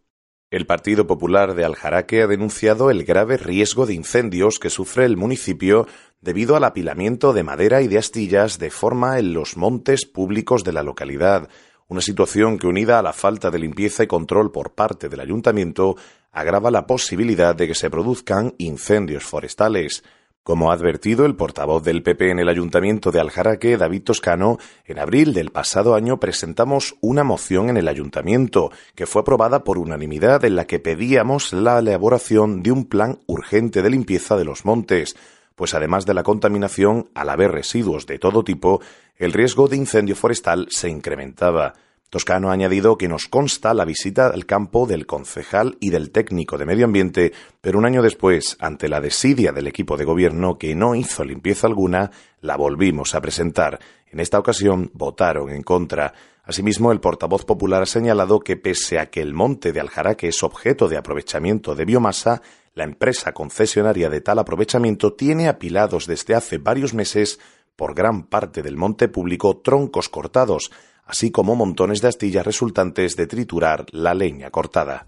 El 0.51 0.65
Partido 0.65 1.07
Popular 1.07 1.53
de 1.53 1.65
Aljaraque 1.65 2.21
ha 2.21 2.27
denunciado 2.27 2.89
el 2.91 3.03
grave 3.03 3.35
riesgo 3.35 3.85
de 3.85 3.93
incendios 3.93 4.57
que 4.57 4.69
sufre 4.69 5.03
el 5.03 5.17
municipio 5.17 5.85
debido 6.21 6.55
al 6.55 6.63
apilamiento 6.63 7.33
de 7.33 7.43
madera 7.43 7.81
y 7.81 7.89
de 7.89 7.97
astillas 7.97 8.57
de 8.57 8.69
forma 8.69 9.19
en 9.19 9.33
los 9.33 9.57
montes 9.57 10.05
públicos 10.05 10.63
de 10.63 10.71
la 10.71 10.83
localidad, 10.83 11.49
una 11.89 12.01
situación 12.01 12.57
que 12.57 12.67
unida 12.67 12.99
a 12.99 13.01
la 13.01 13.11
falta 13.11 13.51
de 13.51 13.59
limpieza 13.59 14.03
y 14.03 14.07
control 14.07 14.53
por 14.53 14.75
parte 14.75 15.09
del 15.09 15.19
ayuntamiento 15.19 15.97
agrava 16.31 16.71
la 16.71 16.87
posibilidad 16.87 17.53
de 17.53 17.67
que 17.67 17.75
se 17.75 17.89
produzcan 17.89 18.55
incendios 18.57 19.23
forestales. 19.23 20.03
Como 20.43 20.71
ha 20.71 20.73
advertido 20.73 21.27
el 21.27 21.35
portavoz 21.35 21.83
del 21.83 22.01
PP 22.01 22.31
en 22.31 22.39
el 22.39 22.49
Ayuntamiento 22.49 23.11
de 23.11 23.19
Aljaraque, 23.19 23.77
David 23.77 24.01
Toscano, 24.01 24.57
en 24.85 24.97
abril 24.97 25.35
del 25.35 25.51
pasado 25.51 25.93
año 25.93 26.19
presentamos 26.19 26.95
una 26.99 27.23
moción 27.23 27.69
en 27.69 27.77
el 27.77 27.87
Ayuntamiento 27.87 28.71
que 28.95 29.05
fue 29.05 29.21
aprobada 29.21 29.63
por 29.63 29.77
unanimidad 29.77 30.43
en 30.43 30.55
la 30.55 30.65
que 30.65 30.79
pedíamos 30.79 31.53
la 31.53 31.77
elaboración 31.77 32.63
de 32.63 32.71
un 32.71 32.85
plan 32.85 33.19
urgente 33.27 33.83
de 33.83 33.91
limpieza 33.91 34.35
de 34.35 34.45
los 34.45 34.65
montes, 34.65 35.15
pues 35.55 35.75
además 35.75 36.07
de 36.07 36.15
la 36.15 36.23
contaminación, 36.23 37.11
al 37.13 37.29
haber 37.29 37.51
residuos 37.51 38.07
de 38.07 38.17
todo 38.17 38.43
tipo, 38.43 38.81
el 39.17 39.33
riesgo 39.33 39.67
de 39.67 39.77
incendio 39.77 40.15
forestal 40.15 40.65
se 40.71 40.89
incrementaba. 40.89 41.73
Toscano 42.11 42.49
ha 42.49 42.53
añadido 42.53 42.97
que 42.97 43.07
nos 43.07 43.29
consta 43.29 43.73
la 43.73 43.85
visita 43.85 44.27
al 44.27 44.45
campo 44.45 44.85
del 44.85 45.05
concejal 45.05 45.77
y 45.79 45.91
del 45.91 46.11
técnico 46.11 46.57
de 46.57 46.65
medio 46.65 46.83
ambiente, 46.83 47.31
pero 47.61 47.79
un 47.79 47.85
año 47.85 48.01
después, 48.01 48.57
ante 48.59 48.89
la 48.89 48.99
desidia 48.99 49.53
del 49.53 49.67
equipo 49.67 49.95
de 49.95 50.03
gobierno 50.03 50.57
que 50.57 50.75
no 50.75 50.93
hizo 50.93 51.23
limpieza 51.23 51.67
alguna, 51.67 52.11
la 52.41 52.57
volvimos 52.57 53.15
a 53.15 53.21
presentar. 53.21 53.79
En 54.07 54.19
esta 54.19 54.39
ocasión 54.39 54.91
votaron 54.93 55.51
en 55.51 55.63
contra. 55.63 56.13
Asimismo, 56.43 56.91
el 56.91 56.99
portavoz 56.99 57.45
popular 57.45 57.83
ha 57.83 57.85
señalado 57.85 58.41
que 58.41 58.57
pese 58.57 58.99
a 58.99 59.09
que 59.09 59.21
el 59.21 59.33
monte 59.33 59.71
de 59.71 59.79
Aljaraque 59.79 60.27
es 60.27 60.43
objeto 60.43 60.89
de 60.89 60.97
aprovechamiento 60.97 61.75
de 61.75 61.85
biomasa, 61.85 62.41
la 62.73 62.83
empresa 62.83 63.31
concesionaria 63.31 64.09
de 64.09 64.19
tal 64.19 64.39
aprovechamiento 64.39 65.13
tiene 65.13 65.47
apilados 65.47 66.07
desde 66.07 66.35
hace 66.35 66.57
varios 66.57 66.93
meses 66.93 67.39
por 67.77 67.95
gran 67.95 68.23
parte 68.23 68.61
del 68.61 68.75
monte 68.75 69.07
público 69.07 69.61
troncos 69.63 70.09
cortados, 70.09 70.71
así 71.05 71.31
como 71.31 71.55
montones 71.55 72.01
de 72.01 72.07
astillas 72.07 72.45
resultantes 72.45 73.15
de 73.15 73.27
triturar 73.27 73.85
la 73.91 74.13
leña 74.13 74.49
cortada. 74.49 75.07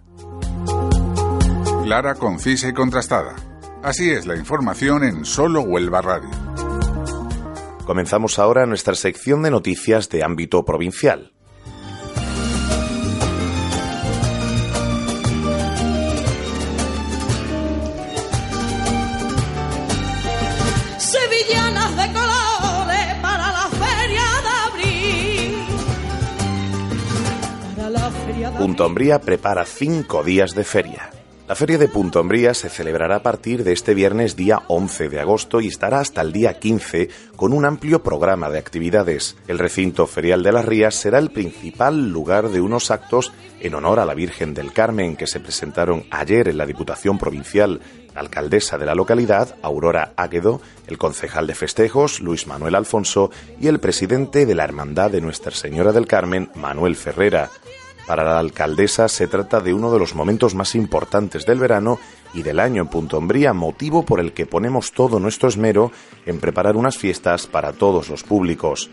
Clara, 1.83 2.15
concisa 2.15 2.69
y 2.69 2.73
contrastada. 2.73 3.35
Así 3.83 4.09
es 4.09 4.25
la 4.25 4.37
información 4.37 5.03
en 5.03 5.25
Solo 5.25 5.61
Huelva 5.61 6.01
Radio. 6.01 6.29
Comenzamos 7.85 8.39
ahora 8.39 8.65
nuestra 8.65 8.95
sección 8.95 9.43
de 9.43 9.51
noticias 9.51 10.09
de 10.09 10.23
ámbito 10.23 10.63
provincial. 10.63 11.33
Umbría 28.85 29.19
prepara 29.19 29.65
cinco 29.65 30.23
días 30.23 30.55
de 30.55 30.63
feria. 30.63 31.09
La 31.47 31.55
feria 31.55 31.77
de 31.77 31.87
Punto 31.87 32.21
Umbría 32.21 32.53
se 32.53 32.69
celebrará 32.69 33.17
a 33.17 33.23
partir 33.23 33.63
de 33.63 33.73
este 33.73 33.93
viernes 33.93 34.35
día 34.35 34.63
11 34.67 35.09
de 35.09 35.19
agosto 35.19 35.61
y 35.61 35.67
estará 35.67 35.99
hasta 35.99 36.21
el 36.21 36.31
día 36.31 36.57
15 36.57 37.09
con 37.35 37.53
un 37.53 37.65
amplio 37.65 38.01
programa 38.01 38.49
de 38.49 38.59
actividades. 38.59 39.35
El 39.47 39.59
recinto 39.59 40.07
ferial 40.07 40.41
de 40.41 40.51
las 40.53 40.65
Rías 40.65 40.95
será 40.95 41.19
el 41.19 41.31
principal 41.31 42.09
lugar 42.09 42.49
de 42.49 42.61
unos 42.61 42.91
actos 42.91 43.33
en 43.59 43.75
honor 43.75 43.99
a 43.99 44.05
la 44.05 44.13
Virgen 44.13 44.53
del 44.53 44.71
Carmen 44.71 45.15
que 45.15 45.27
se 45.27 45.39
presentaron 45.39 46.05
ayer 46.11 46.47
en 46.47 46.57
la 46.57 46.65
Diputación 46.65 47.17
Provincial. 47.17 47.81
La 48.15 48.21
alcaldesa 48.21 48.77
de 48.77 48.85
la 48.85 48.95
localidad, 48.95 49.55
Aurora 49.61 50.13
Águedo, 50.15 50.61
el 50.87 50.97
concejal 50.97 51.47
de 51.47 51.55
festejos, 51.55 52.21
Luis 52.21 52.47
Manuel 52.47 52.75
Alfonso, 52.75 53.31
y 53.59 53.67
el 53.67 53.79
presidente 53.79 54.45
de 54.45 54.55
la 54.55 54.63
Hermandad 54.63 55.11
de 55.11 55.21
Nuestra 55.21 55.51
Señora 55.51 55.91
del 55.91 56.07
Carmen, 56.07 56.49
Manuel 56.55 56.95
Ferrera. 56.95 57.49
Para 58.07 58.25
la 58.25 58.39
alcaldesa 58.39 59.07
se 59.07 59.27
trata 59.27 59.61
de 59.61 59.73
uno 59.73 59.91
de 59.91 59.99
los 59.99 60.13
momentos 60.13 60.55
más 60.55 60.75
importantes 60.75 61.45
del 61.45 61.59
verano 61.59 61.99
y 62.33 62.43
del 62.43 62.59
año 62.59 62.81
en 62.81 62.89
Punto 62.89 63.17
Umbría, 63.17 63.53
motivo 63.53 64.03
por 64.03 64.19
el 64.19 64.33
que 64.33 64.45
ponemos 64.45 64.91
todo 64.91 65.19
nuestro 65.19 65.47
esmero 65.47 65.91
en 66.25 66.39
preparar 66.39 66.75
unas 66.75 66.97
fiestas 66.97 67.47
para 67.47 67.71
todos 67.71 68.09
los 68.09 68.23
públicos. 68.23 68.89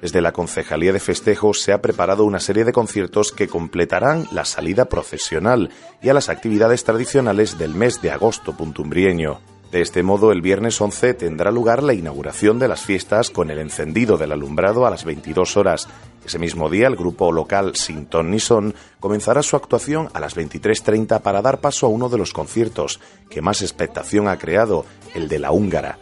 Desde 0.00 0.20
la 0.20 0.32
Concejalía 0.32 0.92
de 0.92 1.00
Festejos 1.00 1.60
se 1.60 1.72
ha 1.72 1.82
preparado 1.82 2.24
una 2.24 2.40
serie 2.40 2.64
de 2.64 2.72
conciertos 2.72 3.32
que 3.32 3.48
completarán 3.48 4.26
la 4.30 4.44
salida 4.44 4.86
procesional 4.86 5.70
y 6.02 6.08
a 6.08 6.14
las 6.14 6.28
actividades 6.28 6.84
tradicionales 6.84 7.58
del 7.58 7.74
mes 7.74 8.00
de 8.00 8.10
agosto 8.10 8.56
puntumbrieño. 8.56 9.55
De 9.72 9.80
este 9.80 10.04
modo, 10.04 10.30
el 10.30 10.42
viernes 10.42 10.80
11 10.80 11.14
tendrá 11.14 11.50
lugar 11.50 11.82
la 11.82 11.92
inauguración 11.92 12.60
de 12.60 12.68
las 12.68 12.82
fiestas 12.82 13.30
con 13.30 13.50
el 13.50 13.58
encendido 13.58 14.16
del 14.16 14.30
alumbrado 14.30 14.86
a 14.86 14.90
las 14.90 15.04
22 15.04 15.56
horas. 15.56 15.88
Ese 16.24 16.38
mismo 16.38 16.70
día, 16.70 16.86
el 16.86 16.94
grupo 16.94 17.32
local 17.32 17.74
Sin 17.74 18.06
Ton 18.06 18.30
ni 18.30 18.38
Son 18.38 18.74
comenzará 19.00 19.42
su 19.42 19.56
actuación 19.56 20.08
a 20.14 20.20
las 20.20 20.36
23.30 20.36 21.20
para 21.20 21.42
dar 21.42 21.60
paso 21.60 21.86
a 21.86 21.88
uno 21.88 22.08
de 22.08 22.16
los 22.16 22.32
conciertos 22.32 23.00
que 23.28 23.42
más 23.42 23.60
expectación 23.60 24.28
ha 24.28 24.38
creado, 24.38 24.86
el 25.14 25.28
de 25.28 25.40
la 25.40 25.50
húngara. 25.50 25.98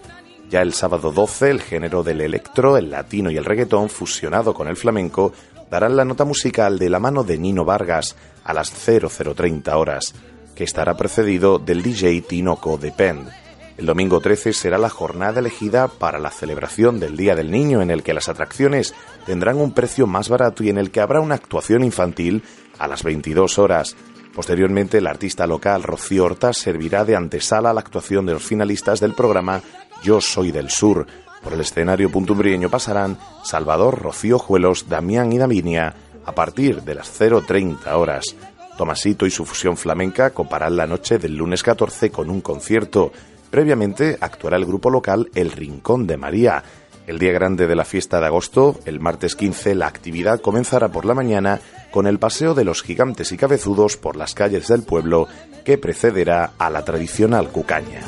Ya 0.51 0.61
el 0.61 0.75
sábado 0.75 1.11
12, 1.11 1.51
el 1.51 1.63
género 1.63 2.03
del 2.03 2.21
electro, 2.21 2.77
el 2.77 2.91
latino 2.91 3.31
y 3.31 3.39
el 3.39 3.47
reggaetón, 3.47 3.89
fusionado 3.89 4.53
con 4.53 4.69
el 4.69 4.77
flamenco, 4.77 5.33
darán 5.71 5.97
la 5.97 6.05
nota 6.05 6.27
musical 6.27 6.79
de 6.79 6.91
la 6.91 7.01
mano 7.01 7.25
de 7.25 7.39
Nino 7.39 7.65
Vargas 7.65 8.15
a 8.45 8.53
las 8.53 8.71
0030 8.71 9.77
horas, 9.77 10.15
que 10.55 10.65
estará 10.65 10.97
precedido 10.99 11.59
del 11.59 11.83
DJ 11.83 12.21
Tinoco 12.21 12.77
de 12.77 12.93
Penn. 12.93 13.44
El 13.77 13.87
domingo 13.87 14.21
13 14.21 14.53
será 14.53 14.79
la 14.79 14.89
jornada 14.89 15.41
elegida 15.41 15.89
para 15.89 16.21
la 16.21 16.31
celebración 16.31 17.01
del 17.01 17.17
Día 17.17 17.35
del 17.35 17.51
Niño, 17.51 17.83
en 17.83 17.91
el 17.91 18.05
que 18.05 18.15
las 18.15 18.29
atracciones 18.29 18.95
tendrán 19.27 19.57
un 19.57 19.73
precio 19.73 20.07
más 20.07 20.29
barato 20.29 20.63
y 20.63 20.69
en 20.69 20.79
el 20.79 20.93
que 20.93 21.01
habrá 21.01 21.21
una 21.21 21.35
actuación 21.35 21.83
infantil 21.83 22.45
a 22.79 22.87
las 22.87 23.03
22 23.03 23.59
horas. 23.59 23.97
Posteriormente, 24.33 24.99
el 24.99 25.07
artista 25.09 25.47
local 25.47 25.83
Rocío 25.83 26.25
Horta 26.25 26.53
servirá 26.53 27.05
de 27.05 27.17
antesala 27.17 27.71
a 27.71 27.75
la 27.75 27.81
actuación 27.81 28.27
de 28.27 28.35
los 28.35 28.45
finalistas 28.45 29.01
del 29.01 29.15
programa 29.15 29.61
Yo 30.03 30.21
Soy 30.21 30.53
del 30.53 30.71
Sur. 30.71 31.07
Por 31.43 31.53
el 31.53 31.61
escenario 31.61 32.11
puntumbrieño 32.11 32.71
pasarán 32.71 33.19
Salvador, 33.43 34.01
Rocío 34.01 34.39
Juelos, 34.39 34.89
Damián 34.89 35.33
y 35.33 35.39
Davinia 35.39 35.95
a 36.25 36.33
partir 36.33 36.83
de 36.83 36.95
las 36.95 37.21
0.30 37.21 37.93
horas. 37.95 38.25
Tomasito 38.79 39.27
y 39.27 39.31
su 39.31 39.45
fusión 39.45 39.77
flamenca 39.77 40.31
coparán 40.31 40.77
la 40.77 40.87
noche 40.87 41.19
del 41.19 41.37
lunes 41.37 41.63
14 41.63 42.11
con 42.11 42.31
un 42.31 42.41
concierto. 42.41 43.13
Previamente 43.55 44.19
actuará 44.21 44.57
el 44.57 44.67
grupo 44.67 44.91
local 44.91 45.31
El 45.33 45.53
Rincón 45.53 46.09
de 46.09 46.17
María. 46.17 46.65
El 47.07 47.21
día 47.21 47.31
grande 47.31 47.69
de 47.69 47.77
la 47.77 47.85
fiesta 47.85 48.19
de 48.19 48.27
agosto, 48.27 48.81
el 48.85 48.99
martes 48.99 49.37
15, 49.37 49.77
la 49.77 49.87
actividad 49.87 50.41
comenzará 50.41 50.89
por 50.89 51.05
la 51.05 51.15
mañana 51.15 51.61
con 51.93 52.09
el 52.09 52.19
paseo 52.19 52.55
de 52.55 52.65
los 52.65 52.83
gigantes 52.83 53.31
y 53.31 53.37
cabezudos 53.37 53.97
por 53.97 54.17
las 54.17 54.35
calles 54.35 54.67
del 54.67 54.83
pueblo 54.83 55.29
que 55.65 55.79
precederá 55.79 56.55
a 56.59 56.69
la 56.69 56.85
tradicional 56.85 57.51
cucaña. 57.51 58.01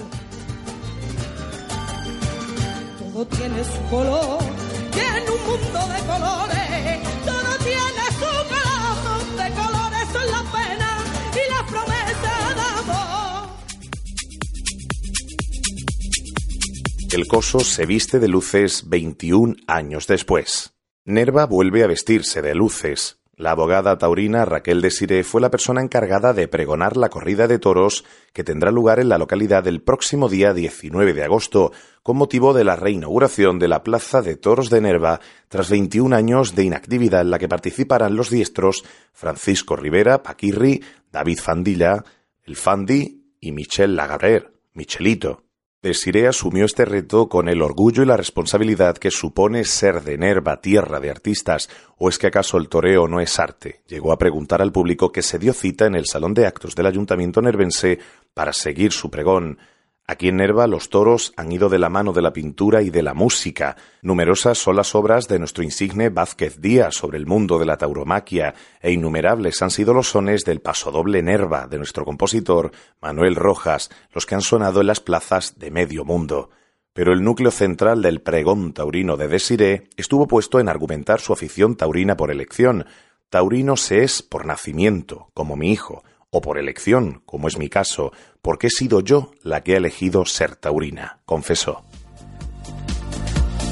El 17.16 17.28
coso 17.28 17.60
se 17.60 17.86
viste 17.86 18.20
de 18.20 18.28
luces 18.28 18.90
21 18.90 19.56
años 19.66 20.06
después. 20.06 20.74
Nerva 21.06 21.46
vuelve 21.46 21.82
a 21.82 21.86
vestirse 21.86 22.42
de 22.42 22.54
luces. 22.54 23.22
La 23.36 23.52
abogada 23.52 23.96
taurina 23.96 24.44
Raquel 24.44 24.82
Desiré 24.82 25.24
fue 25.24 25.40
la 25.40 25.50
persona 25.50 25.80
encargada 25.80 26.34
de 26.34 26.46
pregonar 26.46 26.98
la 26.98 27.08
corrida 27.08 27.48
de 27.48 27.58
toros 27.58 28.04
que 28.34 28.44
tendrá 28.44 28.70
lugar 28.70 29.00
en 29.00 29.08
la 29.08 29.16
localidad 29.16 29.66
el 29.66 29.80
próximo 29.80 30.28
día 30.28 30.52
19 30.52 31.14
de 31.14 31.24
agosto, 31.24 31.72
con 32.02 32.18
motivo 32.18 32.52
de 32.52 32.64
la 32.64 32.76
reinauguración 32.76 33.58
de 33.58 33.68
la 33.68 33.82
Plaza 33.82 34.20
de 34.20 34.36
Toros 34.36 34.68
de 34.68 34.82
Nerva 34.82 35.20
tras 35.48 35.70
21 35.70 36.14
años 36.14 36.54
de 36.54 36.64
inactividad 36.64 37.22
en 37.22 37.30
la 37.30 37.38
que 37.38 37.48
participarán 37.48 38.14
los 38.14 38.28
diestros 38.28 38.84
Francisco 39.14 39.74
Rivera, 39.74 40.22
Paquirri, 40.22 40.84
David 41.10 41.38
Fandilla, 41.38 42.04
el 42.44 42.56
Fandi 42.56 43.32
y 43.40 43.52
Michel 43.52 43.96
Lagarrer, 43.96 44.52
Michelito. 44.74 45.45
Desiré 45.86 46.26
asumió 46.26 46.64
este 46.64 46.84
reto 46.84 47.28
con 47.28 47.48
el 47.48 47.62
orgullo 47.62 48.02
y 48.02 48.06
la 48.06 48.16
responsabilidad 48.16 48.96
que 48.96 49.12
supone 49.12 49.62
ser 49.62 50.02
de 50.02 50.18
Nerva 50.18 50.60
tierra 50.60 50.98
de 50.98 51.10
artistas, 51.12 51.70
o 51.96 52.08
es 52.08 52.18
que 52.18 52.26
acaso 52.26 52.58
el 52.58 52.68
toreo 52.68 53.06
no 53.06 53.20
es 53.20 53.38
arte. 53.38 53.82
Llegó 53.86 54.10
a 54.10 54.18
preguntar 54.18 54.60
al 54.60 54.72
público 54.72 55.12
que 55.12 55.22
se 55.22 55.38
dio 55.38 55.52
cita 55.52 55.86
en 55.86 55.94
el 55.94 56.06
salón 56.06 56.34
de 56.34 56.44
actos 56.44 56.74
del 56.74 56.86
ayuntamiento 56.86 57.40
nervense 57.40 58.00
para 58.34 58.52
seguir 58.52 58.90
su 58.90 59.12
pregón. 59.12 59.60
Aquí 60.08 60.28
en 60.28 60.36
Nerva 60.36 60.68
los 60.68 60.88
toros 60.88 61.32
han 61.36 61.50
ido 61.50 61.68
de 61.68 61.80
la 61.80 61.88
mano 61.88 62.12
de 62.12 62.22
la 62.22 62.32
pintura 62.32 62.80
y 62.80 62.90
de 62.90 63.02
la 63.02 63.12
música. 63.12 63.76
Numerosas 64.02 64.56
son 64.56 64.76
las 64.76 64.94
obras 64.94 65.26
de 65.26 65.40
nuestro 65.40 65.64
insigne 65.64 66.10
Vázquez 66.10 66.60
Díaz 66.60 66.94
sobre 66.94 67.18
el 67.18 67.26
mundo 67.26 67.58
de 67.58 67.66
la 67.66 67.76
tauromaquia, 67.76 68.54
e 68.80 68.92
innumerables 68.92 69.60
han 69.62 69.70
sido 69.72 69.92
los 69.92 70.10
sones 70.10 70.44
del 70.44 70.60
pasodoble 70.60 71.22
Nerva 71.22 71.66
de 71.66 71.78
nuestro 71.78 72.04
compositor 72.04 72.70
Manuel 73.00 73.34
Rojas, 73.34 73.90
los 74.12 74.26
que 74.26 74.36
han 74.36 74.42
sonado 74.42 74.80
en 74.80 74.86
las 74.86 75.00
plazas 75.00 75.58
de 75.58 75.72
medio 75.72 76.04
mundo. 76.04 76.50
Pero 76.92 77.12
el 77.12 77.24
núcleo 77.24 77.50
central 77.50 78.00
del 78.00 78.22
pregón 78.22 78.74
taurino 78.74 79.16
de 79.16 79.26
Desiré 79.26 79.88
estuvo 79.96 80.28
puesto 80.28 80.60
en 80.60 80.68
argumentar 80.68 81.20
su 81.20 81.32
afición 81.32 81.74
taurina 81.74 82.16
por 82.16 82.30
elección. 82.30 82.86
Taurino 83.28 83.76
se 83.76 84.04
es 84.04 84.22
por 84.22 84.46
nacimiento, 84.46 85.30
como 85.34 85.56
mi 85.56 85.72
hijo, 85.72 86.04
o 86.30 86.40
por 86.40 86.58
elección, 86.58 87.22
como 87.24 87.48
es 87.48 87.58
mi 87.58 87.68
caso, 87.68 88.12
porque 88.42 88.66
he 88.66 88.70
sido 88.70 89.00
yo 89.00 89.32
la 89.42 89.62
que 89.62 89.74
ha 89.74 89.76
elegido 89.78 90.24
ser 90.24 90.56
taurina, 90.56 91.20
confesó. 91.24 91.84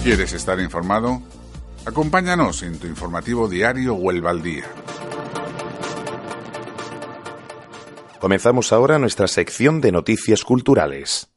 ¿Quieres 0.03 0.33
estar 0.33 0.61
informado? 0.61 1.23
Acompáñanos 1.87 2.63
en 2.63 2.79
tu 2.79 2.87
informativo 2.87 3.49
diario 3.49 3.95
Huelva 3.95 4.31
al 4.31 4.43
Día. 4.43 4.65
Comenzamos 8.21 8.73
ahora 8.73 8.99
nuestra 8.99 9.29
sección 9.29 9.83
de 9.83 9.93
noticias 9.93 10.45
culturales. 10.45 11.34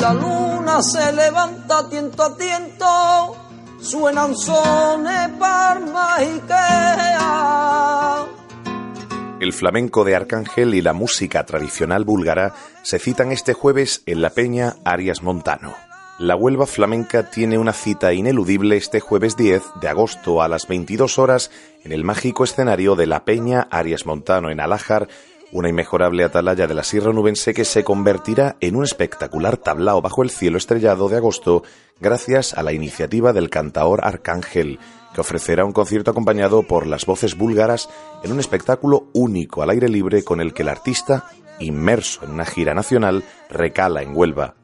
La 0.00 0.14
luna 0.14 0.80
se 0.82 1.12
levanta 1.12 1.88
tiento 1.88 2.22
a 2.22 2.36
tiento, 2.36 3.36
suenan 3.80 4.36
sones. 4.36 5.18
El 9.40 9.52
flamenco 9.52 10.04
de 10.04 10.16
Arcángel 10.16 10.74
y 10.74 10.82
la 10.82 10.92
música 10.92 11.46
tradicional 11.46 12.04
búlgara 12.04 12.54
se 12.82 12.98
citan 12.98 13.30
este 13.30 13.54
jueves 13.54 14.02
en 14.06 14.20
la 14.20 14.30
Peña 14.30 14.76
Arias 14.84 15.22
Montano. 15.22 15.74
La 16.18 16.34
Huelva 16.34 16.66
flamenca 16.66 17.30
tiene 17.30 17.56
una 17.56 17.72
cita 17.72 18.12
ineludible 18.12 18.76
este 18.76 18.98
jueves 18.98 19.36
10 19.36 19.62
de 19.80 19.88
agosto 19.88 20.42
a 20.42 20.48
las 20.48 20.66
22 20.66 21.18
horas 21.18 21.52
en 21.84 21.92
el 21.92 22.02
mágico 22.02 22.42
escenario 22.42 22.96
de 22.96 23.06
la 23.06 23.24
Peña 23.24 23.68
Arias 23.70 24.06
Montano 24.06 24.50
en 24.50 24.58
Alájar, 24.58 25.08
una 25.52 25.68
inmejorable 25.68 26.24
atalaya 26.24 26.66
de 26.66 26.74
la 26.74 26.84
Sierra 26.84 27.12
Nubense 27.12 27.54
que 27.54 27.64
se 27.64 27.84
convertirá 27.84 28.56
en 28.60 28.76
un 28.76 28.84
espectacular 28.84 29.56
tablao 29.56 30.02
bajo 30.02 30.22
el 30.22 30.30
cielo 30.30 30.58
estrellado 30.58 31.08
de 31.08 31.16
agosto 31.16 31.62
gracias 32.00 32.54
a 32.54 32.62
la 32.62 32.72
iniciativa 32.72 33.32
del 33.32 33.50
cantaor 33.50 34.00
Arcángel, 34.04 34.78
que 35.14 35.20
ofrecerá 35.20 35.64
un 35.64 35.72
concierto 35.72 36.10
acompañado 36.10 36.62
por 36.62 36.86
las 36.86 37.06
voces 37.06 37.36
búlgaras 37.36 37.88
en 38.22 38.32
un 38.32 38.40
espectáculo 38.40 39.08
único 39.14 39.62
al 39.62 39.70
aire 39.70 39.88
libre 39.88 40.22
con 40.22 40.40
el 40.40 40.52
que 40.52 40.62
el 40.62 40.68
artista, 40.68 41.24
inmerso 41.58 42.24
en 42.24 42.32
una 42.32 42.44
gira 42.44 42.74
nacional, 42.74 43.24
recala 43.48 44.02
en 44.02 44.16
Huelva. 44.16 44.57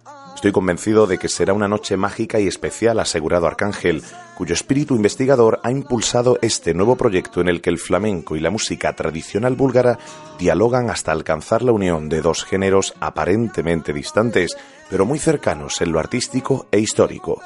Estoy 0.45 0.53
convencido 0.53 1.07
de 1.07 1.17
que 1.17 1.31
será 1.31 1.55
una 1.55 1.69
noche 1.69 1.97
mágica 1.97 2.39
y 2.39 2.47
especial, 2.47 3.01
asegurado 3.01 3.47
Arcángel, 3.47 4.03
cuyo 4.37 4.53
espíritu 4.53 4.95
investigador 4.95 5.59
ha 5.63 5.71
impulsado 5.71 6.39
este 6.43 6.75
nuevo 6.75 6.97
proyecto 6.97 7.41
en 7.41 7.49
el 7.49 7.63
que 7.63 7.71
el 7.71 7.79
flamenco 7.79 8.37
y 8.37 8.41
la 8.41 8.51
música 8.51 8.93
tradicional 8.93 9.57
búlgara 9.57 9.99
dialogan 10.39 10.91
hasta 10.91 11.13
alcanzar 11.13 11.63
la 11.63 11.73
unión 11.73 12.11
de 12.11 12.21
dos 12.21 12.45
géneros 12.45 12.93
aparentemente 13.01 13.95
distantes, 13.95 14.55
pero 14.91 15.07
muy 15.07 15.19
cercanos 15.19 15.81
en 15.81 15.93
lo 15.93 15.99
artístico 15.99 16.67
e 16.71 16.79
histórico. 16.79 17.41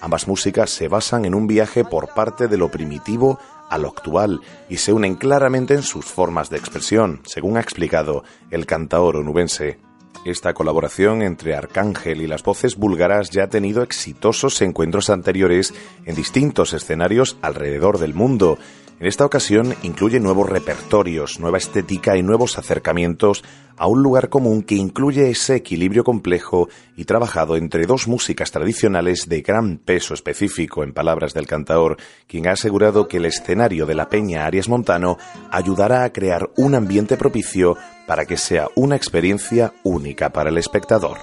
Ambas 0.00 0.28
músicas 0.28 0.70
se 0.70 0.86
basan 0.86 1.24
en 1.24 1.34
un 1.34 1.48
viaje 1.48 1.84
por 1.84 2.14
parte 2.14 2.46
de 2.46 2.56
lo 2.56 2.70
primitivo 2.70 3.40
a 3.68 3.78
lo 3.78 3.88
actual 3.88 4.40
y 4.68 4.76
se 4.76 4.92
unen 4.92 5.16
claramente 5.16 5.74
en 5.74 5.82
sus 5.82 6.04
formas 6.04 6.50
de 6.50 6.58
expresión, 6.58 7.20
según 7.24 7.56
ha 7.56 7.60
explicado 7.60 8.22
el 8.52 8.64
cantaor 8.64 9.16
onubense. 9.16 9.80
Esta 10.24 10.54
colaboración 10.54 11.22
entre 11.22 11.54
Arcángel 11.54 12.22
y 12.22 12.26
las 12.26 12.42
voces 12.42 12.76
búlgaras 12.76 13.30
ya 13.30 13.44
ha 13.44 13.48
tenido 13.48 13.82
exitosos 13.82 14.62
encuentros 14.62 15.10
anteriores 15.10 15.74
en 16.06 16.14
distintos 16.14 16.72
escenarios 16.72 17.36
alrededor 17.42 17.98
del 17.98 18.14
mundo. 18.14 18.58
En 19.00 19.08
esta 19.08 19.26
ocasión 19.26 19.74
incluye 19.82 20.20
nuevos 20.20 20.48
repertorios, 20.48 21.40
nueva 21.40 21.58
estética 21.58 22.16
y 22.16 22.22
nuevos 22.22 22.58
acercamientos 22.58 23.42
a 23.76 23.86
un 23.86 24.02
lugar 24.02 24.28
común 24.28 24.62
que 24.62 24.76
incluye 24.76 25.28
ese 25.30 25.56
equilibrio 25.56 26.04
complejo 26.04 26.68
y 26.96 27.04
trabajado 27.04 27.56
entre 27.56 27.86
dos 27.86 28.06
músicas 28.06 28.52
tradicionales 28.52 29.28
de 29.28 29.42
gran 29.42 29.78
peso 29.78 30.14
específico, 30.14 30.84
en 30.84 30.92
palabras 30.92 31.34
del 31.34 31.46
cantaor, 31.46 31.96
quien 32.28 32.46
ha 32.46 32.52
asegurado 32.52 33.08
que 33.08 33.16
el 33.16 33.26
escenario 33.26 33.84
de 33.84 33.94
la 33.94 34.08
Peña 34.08 34.46
Arias 34.46 34.68
Montano 34.68 35.18
ayudará 35.50 36.04
a 36.04 36.12
crear 36.12 36.50
un 36.56 36.74
ambiente 36.74 37.16
propicio 37.16 37.76
para 38.06 38.26
que 38.26 38.36
sea 38.36 38.68
una 38.74 38.96
experiencia 38.96 39.72
única 39.82 40.30
para 40.30 40.50
el 40.50 40.58
espectador. 40.58 41.18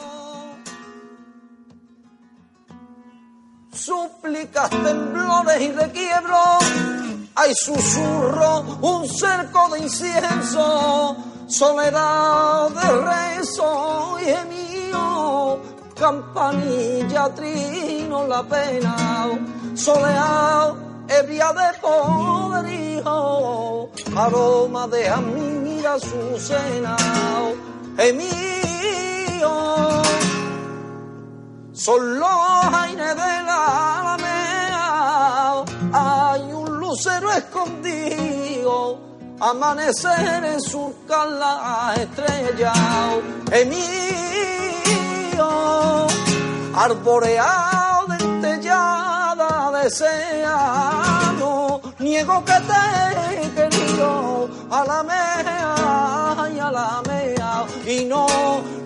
súplicas, 3.82 4.70
temblores 4.70 5.62
y 5.62 5.72
requiebros. 5.72 6.64
Hay 7.36 7.54
susurro, 7.56 8.62
un 8.82 9.08
cerco 9.08 9.70
de 9.70 9.80
incienso, 9.80 11.18
soledad 11.48 12.70
de 12.70 13.38
rezo 13.38 14.18
y 14.20 14.26
gemido, 14.26 15.62
campanilla, 15.98 17.34
trino, 17.34 18.28
la 18.28 18.44
pena, 18.44 19.30
soleado, 19.74 20.78
ebria 21.20 21.54
de 21.54 21.70
poderío, 21.80 23.14
aroma 24.16 24.88
de 24.88 25.10
amira, 25.10 26.00
su 26.00 26.40
cena, 26.40 26.96
gemido 27.98 28.52
son 31.74 32.20
los 32.20 32.30
aires 32.74 33.16
de 33.16 33.44
la 33.44 34.00
alameda, 34.00 35.66
hay 35.94 36.54
un 36.54 36.78
lucero 36.78 37.32
escondido, 37.32 39.00
amanecer 39.40 40.44
en 40.44 40.62
surcar 40.62 41.28
la 41.28 41.96
estrella, 41.98 42.74
mío, 43.66 45.50
arboreado 46.76 47.91
niego 52.00 52.44
que 52.46 52.54
te 52.70 53.44
he 53.44 53.50
querido 53.50 54.50
a 54.70 54.86
la 54.86 55.04
mea 55.04 56.50
y 56.54 56.60
a 56.60 56.72
la 56.72 57.02
mea, 57.08 57.66
y 57.86 58.06
no, 58.06 58.28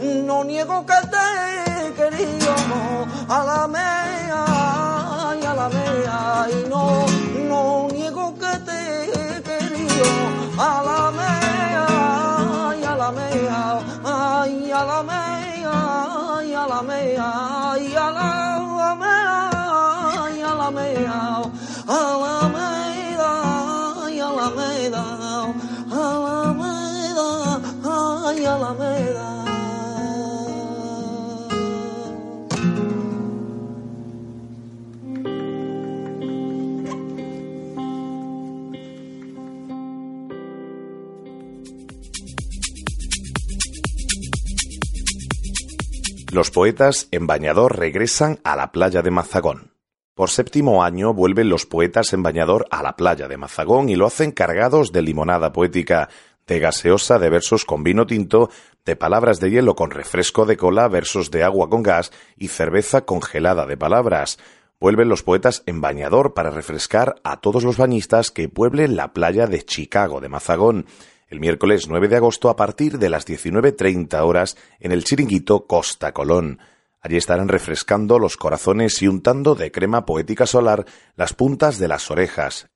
no 0.01 0.43
niego 0.43 0.85
que 0.85 0.99
te 1.13 1.93
queríamos 1.95 3.07
a 3.29 3.43
la 3.43 3.67
mea 3.67 5.35
y 5.41 5.45
a 5.45 5.53
la 5.53 5.69
mea. 5.69 6.47
Y 6.49 6.69
no, 6.69 7.05
no 7.49 7.87
niego 7.91 8.33
que 8.35 8.57
te 8.59 8.75
mea 11.11 12.75
y 12.79 12.83
a 12.83 12.95
la 12.95 13.11
mea 13.11 13.45
y 13.45 13.51
a 13.51 13.75
la 13.75 13.91
mea. 13.91 14.45
Y 14.47 14.71
a 14.71 14.85
la 14.85 15.03
mea 15.03 16.43
y 16.43 16.53
a 16.53 16.67
la 16.67 16.81
mea 16.81 17.77
y 17.79 17.95
a 17.95 18.54
Los 46.35 46.51
poetas 46.51 47.07
en 47.11 47.27
Bañador 47.27 47.79
regresan 47.79 48.39
a 48.43 48.57
la 48.57 48.73
playa 48.73 49.01
de 49.01 49.09
Mazagón. 49.09 49.74
Por 50.15 50.29
séptimo 50.29 50.81
año 50.81 51.13
vuelven 51.13 51.49
los 51.49 51.65
poetas 51.65 52.13
en 52.13 52.23
Bañador 52.23 52.67
a 52.71 52.81
la 52.81 52.95
playa 52.95 53.27
de 53.27 53.35
Mazagón 53.35 53.89
y 53.89 53.97
lo 53.97 54.07
hacen 54.07 54.31
cargados 54.31 54.93
de 54.93 55.01
limonada 55.01 55.51
poética, 55.51 56.07
de 56.47 56.59
gaseosa 56.59 57.19
de 57.19 57.29
versos 57.29 57.65
con 57.65 57.83
vino 57.83 58.07
tinto, 58.07 58.49
de 58.85 58.95
palabras 58.95 59.41
de 59.41 59.51
hielo 59.51 59.75
con 59.75 59.91
refresco 59.91 60.45
de 60.45 60.55
cola, 60.55 60.87
versos 60.87 61.31
de 61.31 61.43
agua 61.43 61.69
con 61.69 61.83
gas 61.83 62.13
y 62.37 62.47
cerveza 62.47 63.01
congelada 63.01 63.65
de 63.65 63.75
palabras. 63.75 64.39
Vuelven 64.79 65.09
los 65.09 65.21
poetas 65.21 65.63
en 65.65 65.81
bañador 65.81 66.33
para 66.33 66.49
refrescar 66.49 67.15
a 67.25 67.41
todos 67.41 67.65
los 67.65 67.75
bañistas 67.75 68.31
que 68.31 68.47
pueblen 68.47 68.95
la 68.95 69.11
playa 69.11 69.47
de 69.47 69.65
Chicago 69.65 70.21
de 70.21 70.29
Mazagón 70.29 70.85
el 71.27 71.39
miércoles 71.41 71.87
9 71.89 72.07
de 72.07 72.15
agosto 72.15 72.49
a 72.49 72.55
partir 72.55 72.99
de 72.99 73.09
las 73.09 73.27
19.30 73.27 74.21
horas 74.21 74.55
en 74.79 74.91
el 74.91 75.03
chiringuito 75.03 75.65
Costa 75.65 76.13
Colón. 76.13 76.59
Allí 77.05 77.17
estarán 77.17 77.49
refrescando 77.49 78.17
los 78.17 78.35
corazones 78.35 78.99
y 79.03 79.07
untando 79.07 79.53
de 79.53 79.71
crema 79.71 80.07
poética 80.07 80.47
solar 80.47 80.87
las 81.15 81.35
puntas 81.35 81.77
de 81.77 81.87
las 81.87 82.09
orejas. 82.09 82.67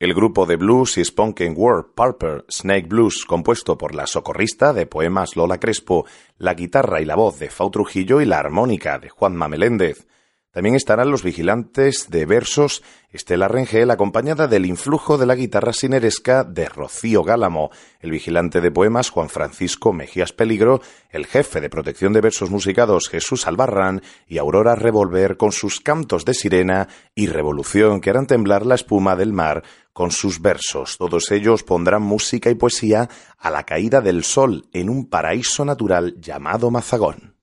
El 0.00 0.12
grupo 0.12 0.44
de 0.44 0.56
blues 0.56 0.98
y 0.98 1.04
spoken 1.04 1.54
word 1.56 1.94
Parper 1.94 2.44
Snake 2.50 2.88
Blues, 2.88 3.24
compuesto 3.24 3.78
por 3.78 3.94
la 3.94 4.08
socorrista 4.08 4.72
de 4.72 4.86
poemas 4.86 5.36
Lola 5.36 5.60
Crespo, 5.60 6.04
la 6.36 6.54
guitarra 6.54 7.00
y 7.00 7.04
la 7.04 7.14
voz 7.14 7.38
de 7.38 7.48
Fau 7.48 7.70
Trujillo 7.70 8.20
y 8.20 8.24
la 8.24 8.40
armónica 8.40 8.98
de 8.98 9.08
Juanma 9.08 9.46
Meléndez. 9.46 10.08
También 10.56 10.74
estarán 10.74 11.10
los 11.10 11.22
vigilantes 11.22 12.08
de 12.08 12.24
versos 12.24 12.82
Estela 13.10 13.46
Rengel, 13.46 13.90
acompañada 13.90 14.46
del 14.46 14.64
influjo 14.64 15.18
de 15.18 15.26
la 15.26 15.34
guitarra 15.34 15.74
sineresca 15.74 16.44
de 16.44 16.66
Rocío 16.66 17.22
Gálamo, 17.22 17.68
el 18.00 18.10
vigilante 18.10 18.62
de 18.62 18.70
poemas 18.70 19.10
Juan 19.10 19.28
Francisco 19.28 19.92
Mejías 19.92 20.32
Peligro, 20.32 20.80
el 21.10 21.26
jefe 21.26 21.60
de 21.60 21.68
protección 21.68 22.14
de 22.14 22.22
versos 22.22 22.48
musicados 22.48 23.10
Jesús 23.10 23.46
Albarrán 23.46 24.00
y 24.26 24.38
Aurora 24.38 24.76
Revolver 24.76 25.36
con 25.36 25.52
sus 25.52 25.80
cantos 25.80 26.24
de 26.24 26.32
sirena 26.32 26.88
y 27.14 27.26
revolución 27.26 28.00
que 28.00 28.08
harán 28.08 28.26
temblar 28.26 28.64
la 28.64 28.76
espuma 28.76 29.14
del 29.14 29.34
mar 29.34 29.62
con 29.92 30.10
sus 30.10 30.40
versos. 30.40 30.96
Todos 30.96 31.32
ellos 31.32 31.64
pondrán 31.64 32.00
música 32.00 32.48
y 32.48 32.54
poesía 32.54 33.10
a 33.36 33.50
la 33.50 33.64
caída 33.64 34.00
del 34.00 34.24
sol 34.24 34.70
en 34.72 34.88
un 34.88 35.10
paraíso 35.10 35.66
natural 35.66 36.16
llamado 36.18 36.70
Mazagón. 36.70 37.35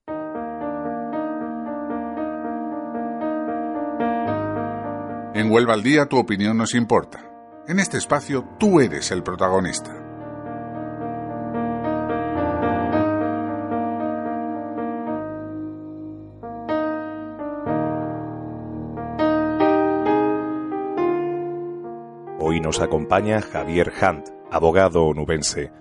En 5.44 5.52
Huelva 5.52 5.74
al 5.74 5.84
Día 5.84 6.06
tu 6.06 6.18
opinión 6.18 6.58
nos 6.58 6.74
importa. 6.74 7.20
En 7.68 7.78
este 7.78 7.98
espacio 7.98 8.46
tú 8.58 8.80
eres 8.80 9.12
el 9.12 9.24
protagonista. 9.24 9.92
Hoy 22.40 22.62
nos 22.62 22.80
acompaña 22.80 23.42
Javier 23.42 23.92
Hunt, 24.02 24.30
abogado 24.50 25.04
onubense. 25.04 25.72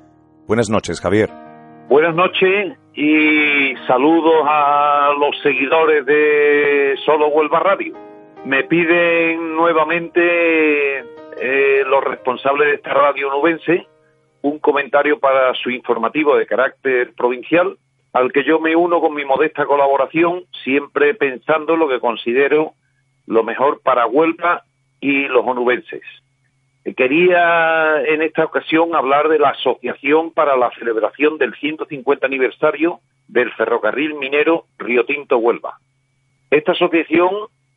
Buenas 0.49 0.71
noches, 0.71 1.01
Javier. 1.01 1.31
Buenas 1.89 2.17
noches 2.17 2.77
y 2.95 3.77
saludos 3.87 4.43
a 4.45 5.11
los 5.21 5.41
seguidores 5.41 6.05
de 6.05 6.97
Solo 7.07 7.29
Huelva 7.29 7.61
Radio 7.61 8.12
me 8.45 8.65
piden 8.65 9.55
nuevamente 9.55 10.99
eh, 11.41 11.85
los 11.87 12.03
responsables 12.05 12.69
de 12.69 12.75
esta 12.75 12.93
radio 12.93 13.31
nubense 13.31 13.87
un 14.43 14.59
comentario 14.59 15.21
para 15.21 15.55
su 15.55 15.71
informativo 15.71 16.37
de 16.37 16.47
carácter 16.47 17.15
provincial, 17.15 17.77
al 18.13 18.33
que 18.33 18.45
yo 18.45 18.59
me 18.59 18.75
uno 18.75 19.01
con 19.01 19.15
mi 19.15 19.25
modesta 19.25 19.67
colaboración, 19.67 20.45
siempre 20.65 21.15
pensando 21.15 21.77
lo 21.77 21.89
que 21.89 22.01
considero 22.01 22.73
lo 23.27 23.45
mejor 23.45 23.81
para 23.83 24.07
Huelva 24.07 24.65
y 25.01 25.29
los 25.29 25.47
onubenses. 25.47 26.03
Quería 26.97 28.03
en 28.05 28.23
esta 28.23 28.45
ocasión 28.45 28.97
hablar 28.97 29.29
de 29.29 29.39
la 29.39 29.51
Asociación 29.51 30.33
para 30.33 30.57
la 30.57 30.73
celebración 30.73 31.39
del 31.39 31.55
150 31.55 32.27
aniversario 32.27 32.99
del 33.29 33.53
ferrocarril 33.53 34.15
minero 34.15 34.65
Río 34.79 35.07
Tinto 35.07 35.39
Huelva. 35.39 35.79
Esta 36.51 36.73
asociación 36.73 37.31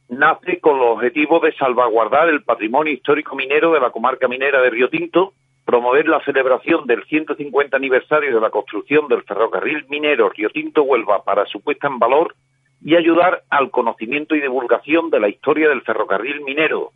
nace 0.10 0.60
con 0.60 0.78
los 0.78 0.89
objetivos 0.89 1.41
de 1.41 1.54
salvaguardar 1.54 2.30
el 2.30 2.44
patrimonio 2.44 2.94
histórico 2.94 3.36
minero 3.36 3.74
de 3.74 3.80
la 3.80 3.89
comarca 3.89 4.28
minera 4.28 4.62
de 4.62 4.70
Río 4.70 4.89
Tinto, 4.89 5.34
promover 5.65 6.08
la 6.08 6.24
celebración 6.24 6.86
del 6.86 7.04
150 7.06 7.76
aniversario 7.76 8.34
de 8.34 8.41
la 8.41 8.52
construcción 8.52 9.08
del 9.08 9.24
ferrocarril 9.24 9.86
minero 9.89 10.30
Río 10.30 10.50
Tinto 10.50 10.84
Huelva 10.84 11.24
para 11.24 11.46
su 11.48 11.62
puesta 11.62 11.88
en 11.88 11.98
valor 11.98 12.36
y 12.84 12.96
ayudar 12.96 13.44
al 13.50 13.72
conocimiento 13.72 14.36
y 14.36 14.41
divulgación 14.41 15.10
de 15.10 15.20
la 15.20 15.30
historia 15.30 15.70
del 15.70 15.82
ferrocarril 15.82 16.41
minero 16.41 16.91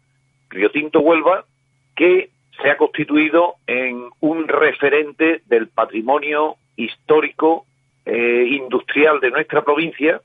Río 0.49 0.69
Tinto 0.69 0.99
Huelva, 0.99 1.45
que 1.95 2.29
se 2.61 2.69
ha 2.69 2.77
constituido 2.77 3.55
en 3.65 4.09
un 4.19 4.47
referente 4.47 5.41
del 5.47 5.67
patrimonio 5.67 6.55
histórico 6.75 7.65
e 8.05 8.45
industrial 8.51 9.19
de 9.19 9.31
nuestra 9.31 9.63
provincia. 9.63 10.21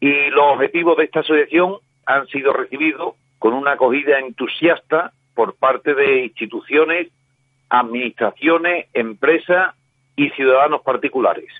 Y 0.00 0.30
los 0.30 0.54
objetivos 0.54 0.96
de 0.96 1.04
esta 1.04 1.20
asociación 1.20 1.76
han 2.14 2.26
sido 2.28 2.52
recibidos 2.52 3.14
con 3.38 3.54
una 3.54 3.72
acogida 3.72 4.18
entusiasta 4.18 5.12
por 5.34 5.56
parte 5.56 5.94
de 5.94 6.24
instituciones, 6.24 7.08
administraciones, 7.68 8.86
empresas 8.92 9.74
y 10.16 10.30
ciudadanos 10.30 10.82
particulares. 10.82 11.50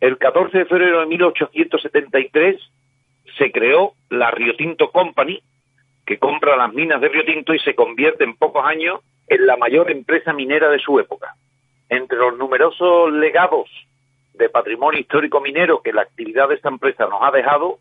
El 0.00 0.18
14 0.18 0.58
de 0.58 0.64
febrero 0.64 1.00
de 1.00 1.06
1873 1.06 2.60
se 3.38 3.52
creó 3.52 3.94
la 4.08 4.30
Rio 4.30 4.56
Tinto 4.56 4.90
Company, 4.90 5.42
que 6.04 6.18
compra 6.18 6.56
las 6.56 6.72
minas 6.72 7.00
de 7.00 7.08
Río 7.08 7.24
Tinto 7.24 7.54
y 7.54 7.60
se 7.60 7.74
convierte 7.74 8.24
en 8.24 8.34
pocos 8.34 8.64
años 8.66 9.00
en 9.28 9.46
la 9.46 9.56
mayor 9.56 9.90
empresa 9.90 10.32
minera 10.32 10.68
de 10.68 10.80
su 10.80 10.98
época. 10.98 11.34
Entre 11.88 12.18
los 12.18 12.36
numerosos 12.36 13.12
legados 13.12 13.70
de 14.34 14.48
patrimonio 14.48 15.00
histórico 15.00 15.40
minero 15.40 15.82
que 15.82 15.92
la 15.92 16.02
actividad 16.02 16.48
de 16.48 16.56
esta 16.56 16.68
empresa 16.68 17.06
nos 17.06 17.22
ha 17.22 17.30
dejado, 17.30 17.78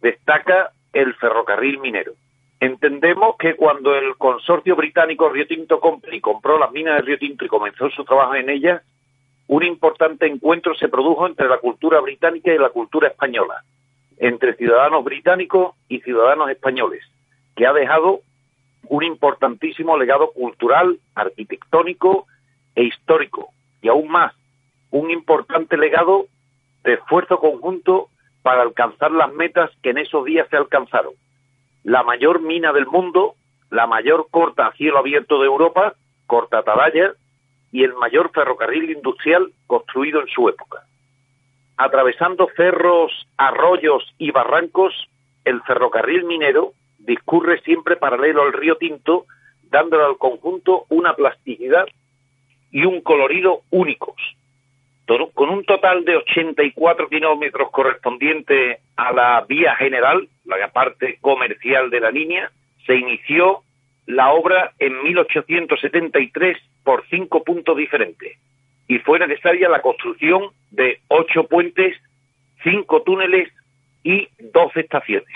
destaca 0.00 0.70
el 0.94 1.14
ferrocarril 1.14 1.78
minero. 1.80 2.12
Entendemos 2.60 3.36
que 3.36 3.56
cuando 3.56 3.94
el 3.94 4.16
consorcio 4.16 4.76
británico 4.76 5.28
Rio 5.28 5.46
Tinto 5.46 5.80
Company 5.80 6.20
compró 6.20 6.58
las 6.58 6.72
minas 6.72 6.96
de 6.96 7.02
Río 7.02 7.18
Tinto 7.18 7.44
y 7.44 7.48
comenzó 7.48 7.90
su 7.90 8.04
trabajo 8.04 8.34
en 8.36 8.48
ellas, 8.48 8.82
un 9.48 9.62
importante 9.62 10.26
encuentro 10.26 10.74
se 10.74 10.88
produjo 10.88 11.26
entre 11.26 11.48
la 11.48 11.58
cultura 11.58 12.00
británica 12.00 12.54
y 12.54 12.58
la 12.58 12.70
cultura 12.70 13.08
española, 13.08 13.62
entre 14.16 14.54
ciudadanos 14.54 15.04
británicos 15.04 15.74
y 15.88 16.00
ciudadanos 16.00 16.48
españoles, 16.48 17.04
que 17.54 17.66
ha 17.66 17.72
dejado 17.72 18.20
un 18.88 19.02
importantísimo 19.02 19.98
legado 19.98 20.30
cultural, 20.32 20.98
arquitectónico 21.14 22.26
e 22.74 22.84
histórico, 22.84 23.50
y 23.82 23.88
aún 23.88 24.08
más, 24.08 24.32
un 24.90 25.10
importante 25.10 25.76
legado 25.76 26.26
de 26.84 26.94
esfuerzo 26.94 27.38
conjunto 27.38 28.08
para 28.44 28.60
alcanzar 28.60 29.10
las 29.10 29.32
metas 29.32 29.70
que 29.82 29.88
en 29.88 29.96
esos 29.96 30.22
días 30.26 30.46
se 30.50 30.58
alcanzaron. 30.58 31.14
La 31.82 32.02
mayor 32.02 32.42
mina 32.42 32.74
del 32.74 32.86
mundo, 32.86 33.36
la 33.70 33.86
mayor 33.86 34.26
corta 34.30 34.66
a 34.66 34.72
cielo 34.72 34.98
abierto 34.98 35.40
de 35.40 35.46
Europa, 35.46 35.94
corta 36.26 36.58
atalaya, 36.58 37.14
y 37.72 37.84
el 37.84 37.94
mayor 37.94 38.32
ferrocarril 38.34 38.90
industrial 38.90 39.50
construido 39.66 40.20
en 40.20 40.28
su 40.28 40.46
época. 40.50 40.82
Atravesando 41.78 42.46
cerros, 42.54 43.10
arroyos 43.38 44.04
y 44.18 44.30
barrancos, 44.30 44.92
el 45.46 45.62
ferrocarril 45.62 46.24
minero 46.24 46.74
discurre 46.98 47.62
siempre 47.62 47.96
paralelo 47.96 48.42
al 48.42 48.52
río 48.52 48.76
Tinto, 48.76 49.24
dándole 49.70 50.04
al 50.04 50.18
conjunto 50.18 50.84
una 50.90 51.14
plasticidad 51.14 51.86
y 52.70 52.84
un 52.84 53.00
colorido 53.00 53.62
únicos. 53.70 54.16
Con 55.06 55.50
un 55.50 55.64
total 55.64 56.04
de 56.04 56.16
84 56.16 57.08
kilómetros 57.08 57.70
correspondiente 57.70 58.78
a 58.96 59.12
la 59.12 59.44
vía 59.46 59.76
general, 59.76 60.28
la 60.46 60.68
parte 60.68 61.18
comercial 61.20 61.90
de 61.90 62.00
la 62.00 62.10
línea, 62.10 62.50
se 62.86 62.96
inició 62.96 63.60
la 64.06 64.32
obra 64.32 64.72
en 64.78 65.02
1873 65.02 66.56
por 66.82 67.04
cinco 67.08 67.44
puntos 67.44 67.76
diferentes 67.76 68.38
y 68.88 68.98
fue 68.98 69.18
necesaria 69.18 69.68
la 69.68 69.82
construcción 69.82 70.50
de 70.70 71.00
ocho 71.08 71.44
puentes, 71.44 71.96
cinco 72.62 73.02
túneles 73.02 73.50
y 74.02 74.28
doce 74.38 74.80
estaciones. 74.80 75.28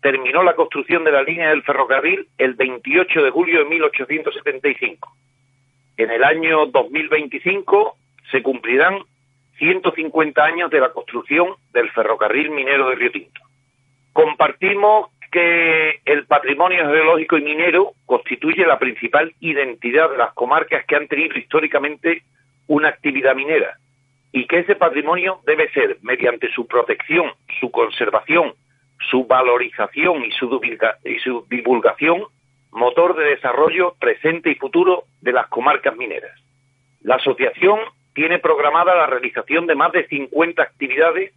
Terminó 0.00 0.42
la 0.42 0.54
construcción 0.54 1.04
de 1.04 1.12
la 1.12 1.22
línea 1.22 1.50
del 1.50 1.62
ferrocarril 1.62 2.28
el 2.38 2.54
28 2.54 3.22
de 3.22 3.30
julio 3.30 3.60
de 3.60 3.64
1875. 3.66 5.12
En 5.96 6.10
el 6.10 6.22
año 6.22 6.66
2025 6.66 7.96
se 8.30 8.42
cumplirán 8.42 8.98
150 9.58 10.44
años 10.44 10.70
de 10.70 10.80
la 10.80 10.92
construcción 10.92 11.54
del 11.72 11.90
ferrocarril 11.90 12.50
minero 12.50 12.88
de 12.88 12.94
Río 12.96 13.12
Tinto. 13.12 13.40
Compartimos 14.12 15.10
que 15.30 16.00
el 16.04 16.26
patrimonio 16.26 16.88
geológico 16.88 17.36
y 17.36 17.42
minero 17.42 17.92
constituye 18.06 18.66
la 18.66 18.78
principal 18.78 19.34
identidad 19.40 20.10
de 20.10 20.18
las 20.18 20.32
comarcas 20.34 20.84
que 20.86 20.96
han 20.96 21.08
tenido 21.08 21.36
históricamente 21.36 22.22
una 22.66 22.88
actividad 22.88 23.34
minera 23.34 23.76
y 24.32 24.46
que 24.46 24.58
ese 24.58 24.76
patrimonio 24.76 25.40
debe 25.46 25.70
ser, 25.70 25.98
mediante 26.02 26.50
su 26.52 26.66
protección, 26.66 27.32
su 27.60 27.70
conservación, 27.70 28.54
su 29.10 29.26
valorización 29.26 30.24
y 30.24 30.30
su, 30.32 30.60
y 31.04 31.18
su 31.20 31.46
divulgación, 31.48 32.24
motor 32.70 33.16
de 33.16 33.24
desarrollo 33.24 33.94
presente 33.98 34.50
y 34.50 34.56
futuro 34.56 35.04
de 35.20 35.32
las 35.32 35.46
comarcas 35.48 35.96
mineras. 35.96 36.32
La 37.02 37.16
asociación 37.16 37.78
tiene 38.16 38.38
programada 38.38 38.94
la 38.94 39.06
realización 39.06 39.66
de 39.66 39.74
más 39.74 39.92
de 39.92 40.08
50 40.08 40.62
actividades 40.62 41.34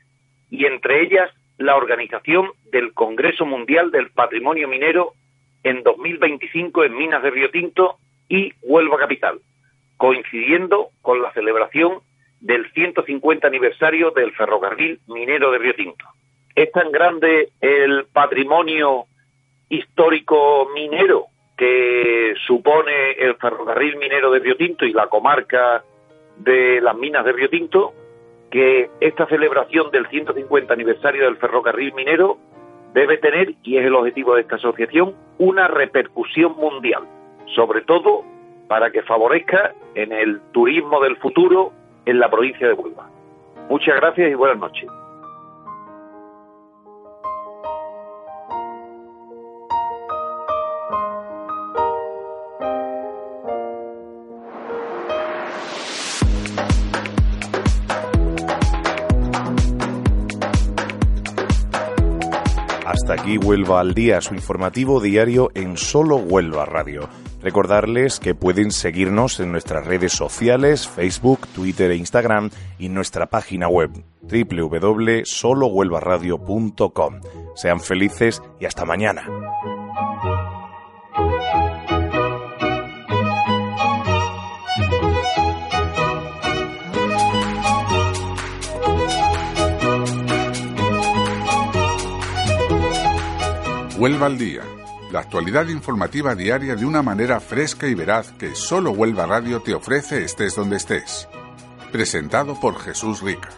y 0.50 0.66
entre 0.66 1.04
ellas 1.04 1.30
la 1.58 1.76
organización 1.76 2.52
del 2.72 2.94
Congreso 2.94 3.46
Mundial 3.46 3.92
del 3.92 4.12
Patrimonio 4.12 4.70
Minero 4.70 5.12
en 5.64 5.84
2025 5.84 6.86
en 6.86 6.96
Minas 6.96 7.22
de 7.22 7.32
Río 7.32 7.52
Tinto 7.52 7.98
y 8.30 8.54
Huelva 8.62 8.98
Capital, 8.98 9.42
coincidiendo 9.98 10.92
con 11.02 11.22
la 11.22 11.34
celebración 11.34 12.00
del 12.40 12.72
150 12.72 13.46
aniversario 13.46 14.12
del 14.12 14.32
ferrocarril 14.32 15.02
minero 15.08 15.52
de 15.52 15.58
Río 15.58 15.76
Tinto. 15.76 16.06
Es 16.56 16.72
tan 16.72 16.94
grande 16.94 17.50
el 17.60 18.06
patrimonio 18.06 19.04
histórico 19.68 20.70
minero 20.74 21.26
que 21.58 22.36
supone 22.48 23.12
el 23.18 23.36
ferrocarril 23.36 23.98
minero 23.98 24.32
de 24.32 24.40
Río 24.40 24.56
Tinto 24.56 24.86
y 24.86 24.94
la 24.94 25.08
comarca 25.08 25.84
de 26.40 26.82
las 26.82 26.96
minas 26.96 27.26
de 27.26 27.32
Río 27.32 27.50
Tinto 27.50 27.94
que 28.50 28.90
esta 29.00 29.28
celebración 29.28 29.92
del 29.92 30.08
150 30.08 30.74
aniversario 30.74 31.26
del 31.26 31.38
ferrocarril 31.38 31.94
minero 31.94 32.38
debe 32.94 33.18
tener, 33.18 33.54
y 33.64 33.78
es 33.78 33.86
el 33.86 33.94
objetivo 33.94 34.36
de 34.36 34.42
esta 34.42 34.56
asociación, 34.56 35.14
una 35.38 35.68
repercusión 35.68 36.56
mundial, 36.56 37.04
sobre 37.56 37.82
todo 37.82 38.24
para 38.68 38.92
que 38.92 39.04
favorezca 39.04 39.74
en 39.96 40.12
el 40.12 40.42
turismo 40.52 41.00
del 41.02 41.18
futuro 41.18 41.72
en 42.06 42.20
la 42.20 42.30
provincia 42.30 42.68
de 42.68 42.74
Huelva. 42.74 43.10
Muchas 43.70 43.96
gracias 43.96 44.32
y 44.32 44.34
buenas 44.34 44.58
noches. 44.58 44.90
Aquí 63.30 63.38
Huelva 63.38 63.80
al 63.80 63.94
día, 63.94 64.20
su 64.22 64.34
informativo 64.34 65.00
diario 65.00 65.52
en 65.54 65.78
solo 65.78 66.16
Huelva 66.16 66.66
Radio. 66.66 67.08
Recordarles 67.44 68.20
que 68.20 68.34
pueden 68.34 68.72
seguirnos 68.72 69.40
en 69.40 69.52
nuestras 69.52 69.86
redes 69.86 70.14
sociales, 70.14 70.88
Facebook, 70.88 71.42
Twitter 71.54 71.92
e 71.92 71.98
Instagram 71.98 72.50
y 72.80 72.90
nuestra 72.90 73.28
página 73.28 73.68
web 73.68 73.92
www.solohuelvaradio.com. 74.24 77.22
Sean 77.56 77.82
felices 77.82 78.42
y 78.60 78.66
hasta 78.66 78.86
mañana. 78.86 79.28
Huelva 94.00 94.28
al 94.28 94.38
día, 94.38 94.62
la 95.12 95.20
actualidad 95.20 95.68
informativa 95.68 96.34
diaria 96.34 96.78
de 96.78 96.86
una 96.86 97.02
manera 97.02 97.42
fresca 97.42 97.86
y 97.86 97.96
veraz 97.96 98.32
que 98.32 98.56
solo 98.56 98.92
Huelva 98.92 99.26
Radio 99.26 99.62
te 99.62 99.74
ofrece 99.74 100.24
estés 100.24 100.56
donde 100.56 100.78
estés. 100.78 101.28
Presentado 101.92 102.58
por 102.58 102.80
Jesús 102.80 103.22
Rica. 103.22 103.50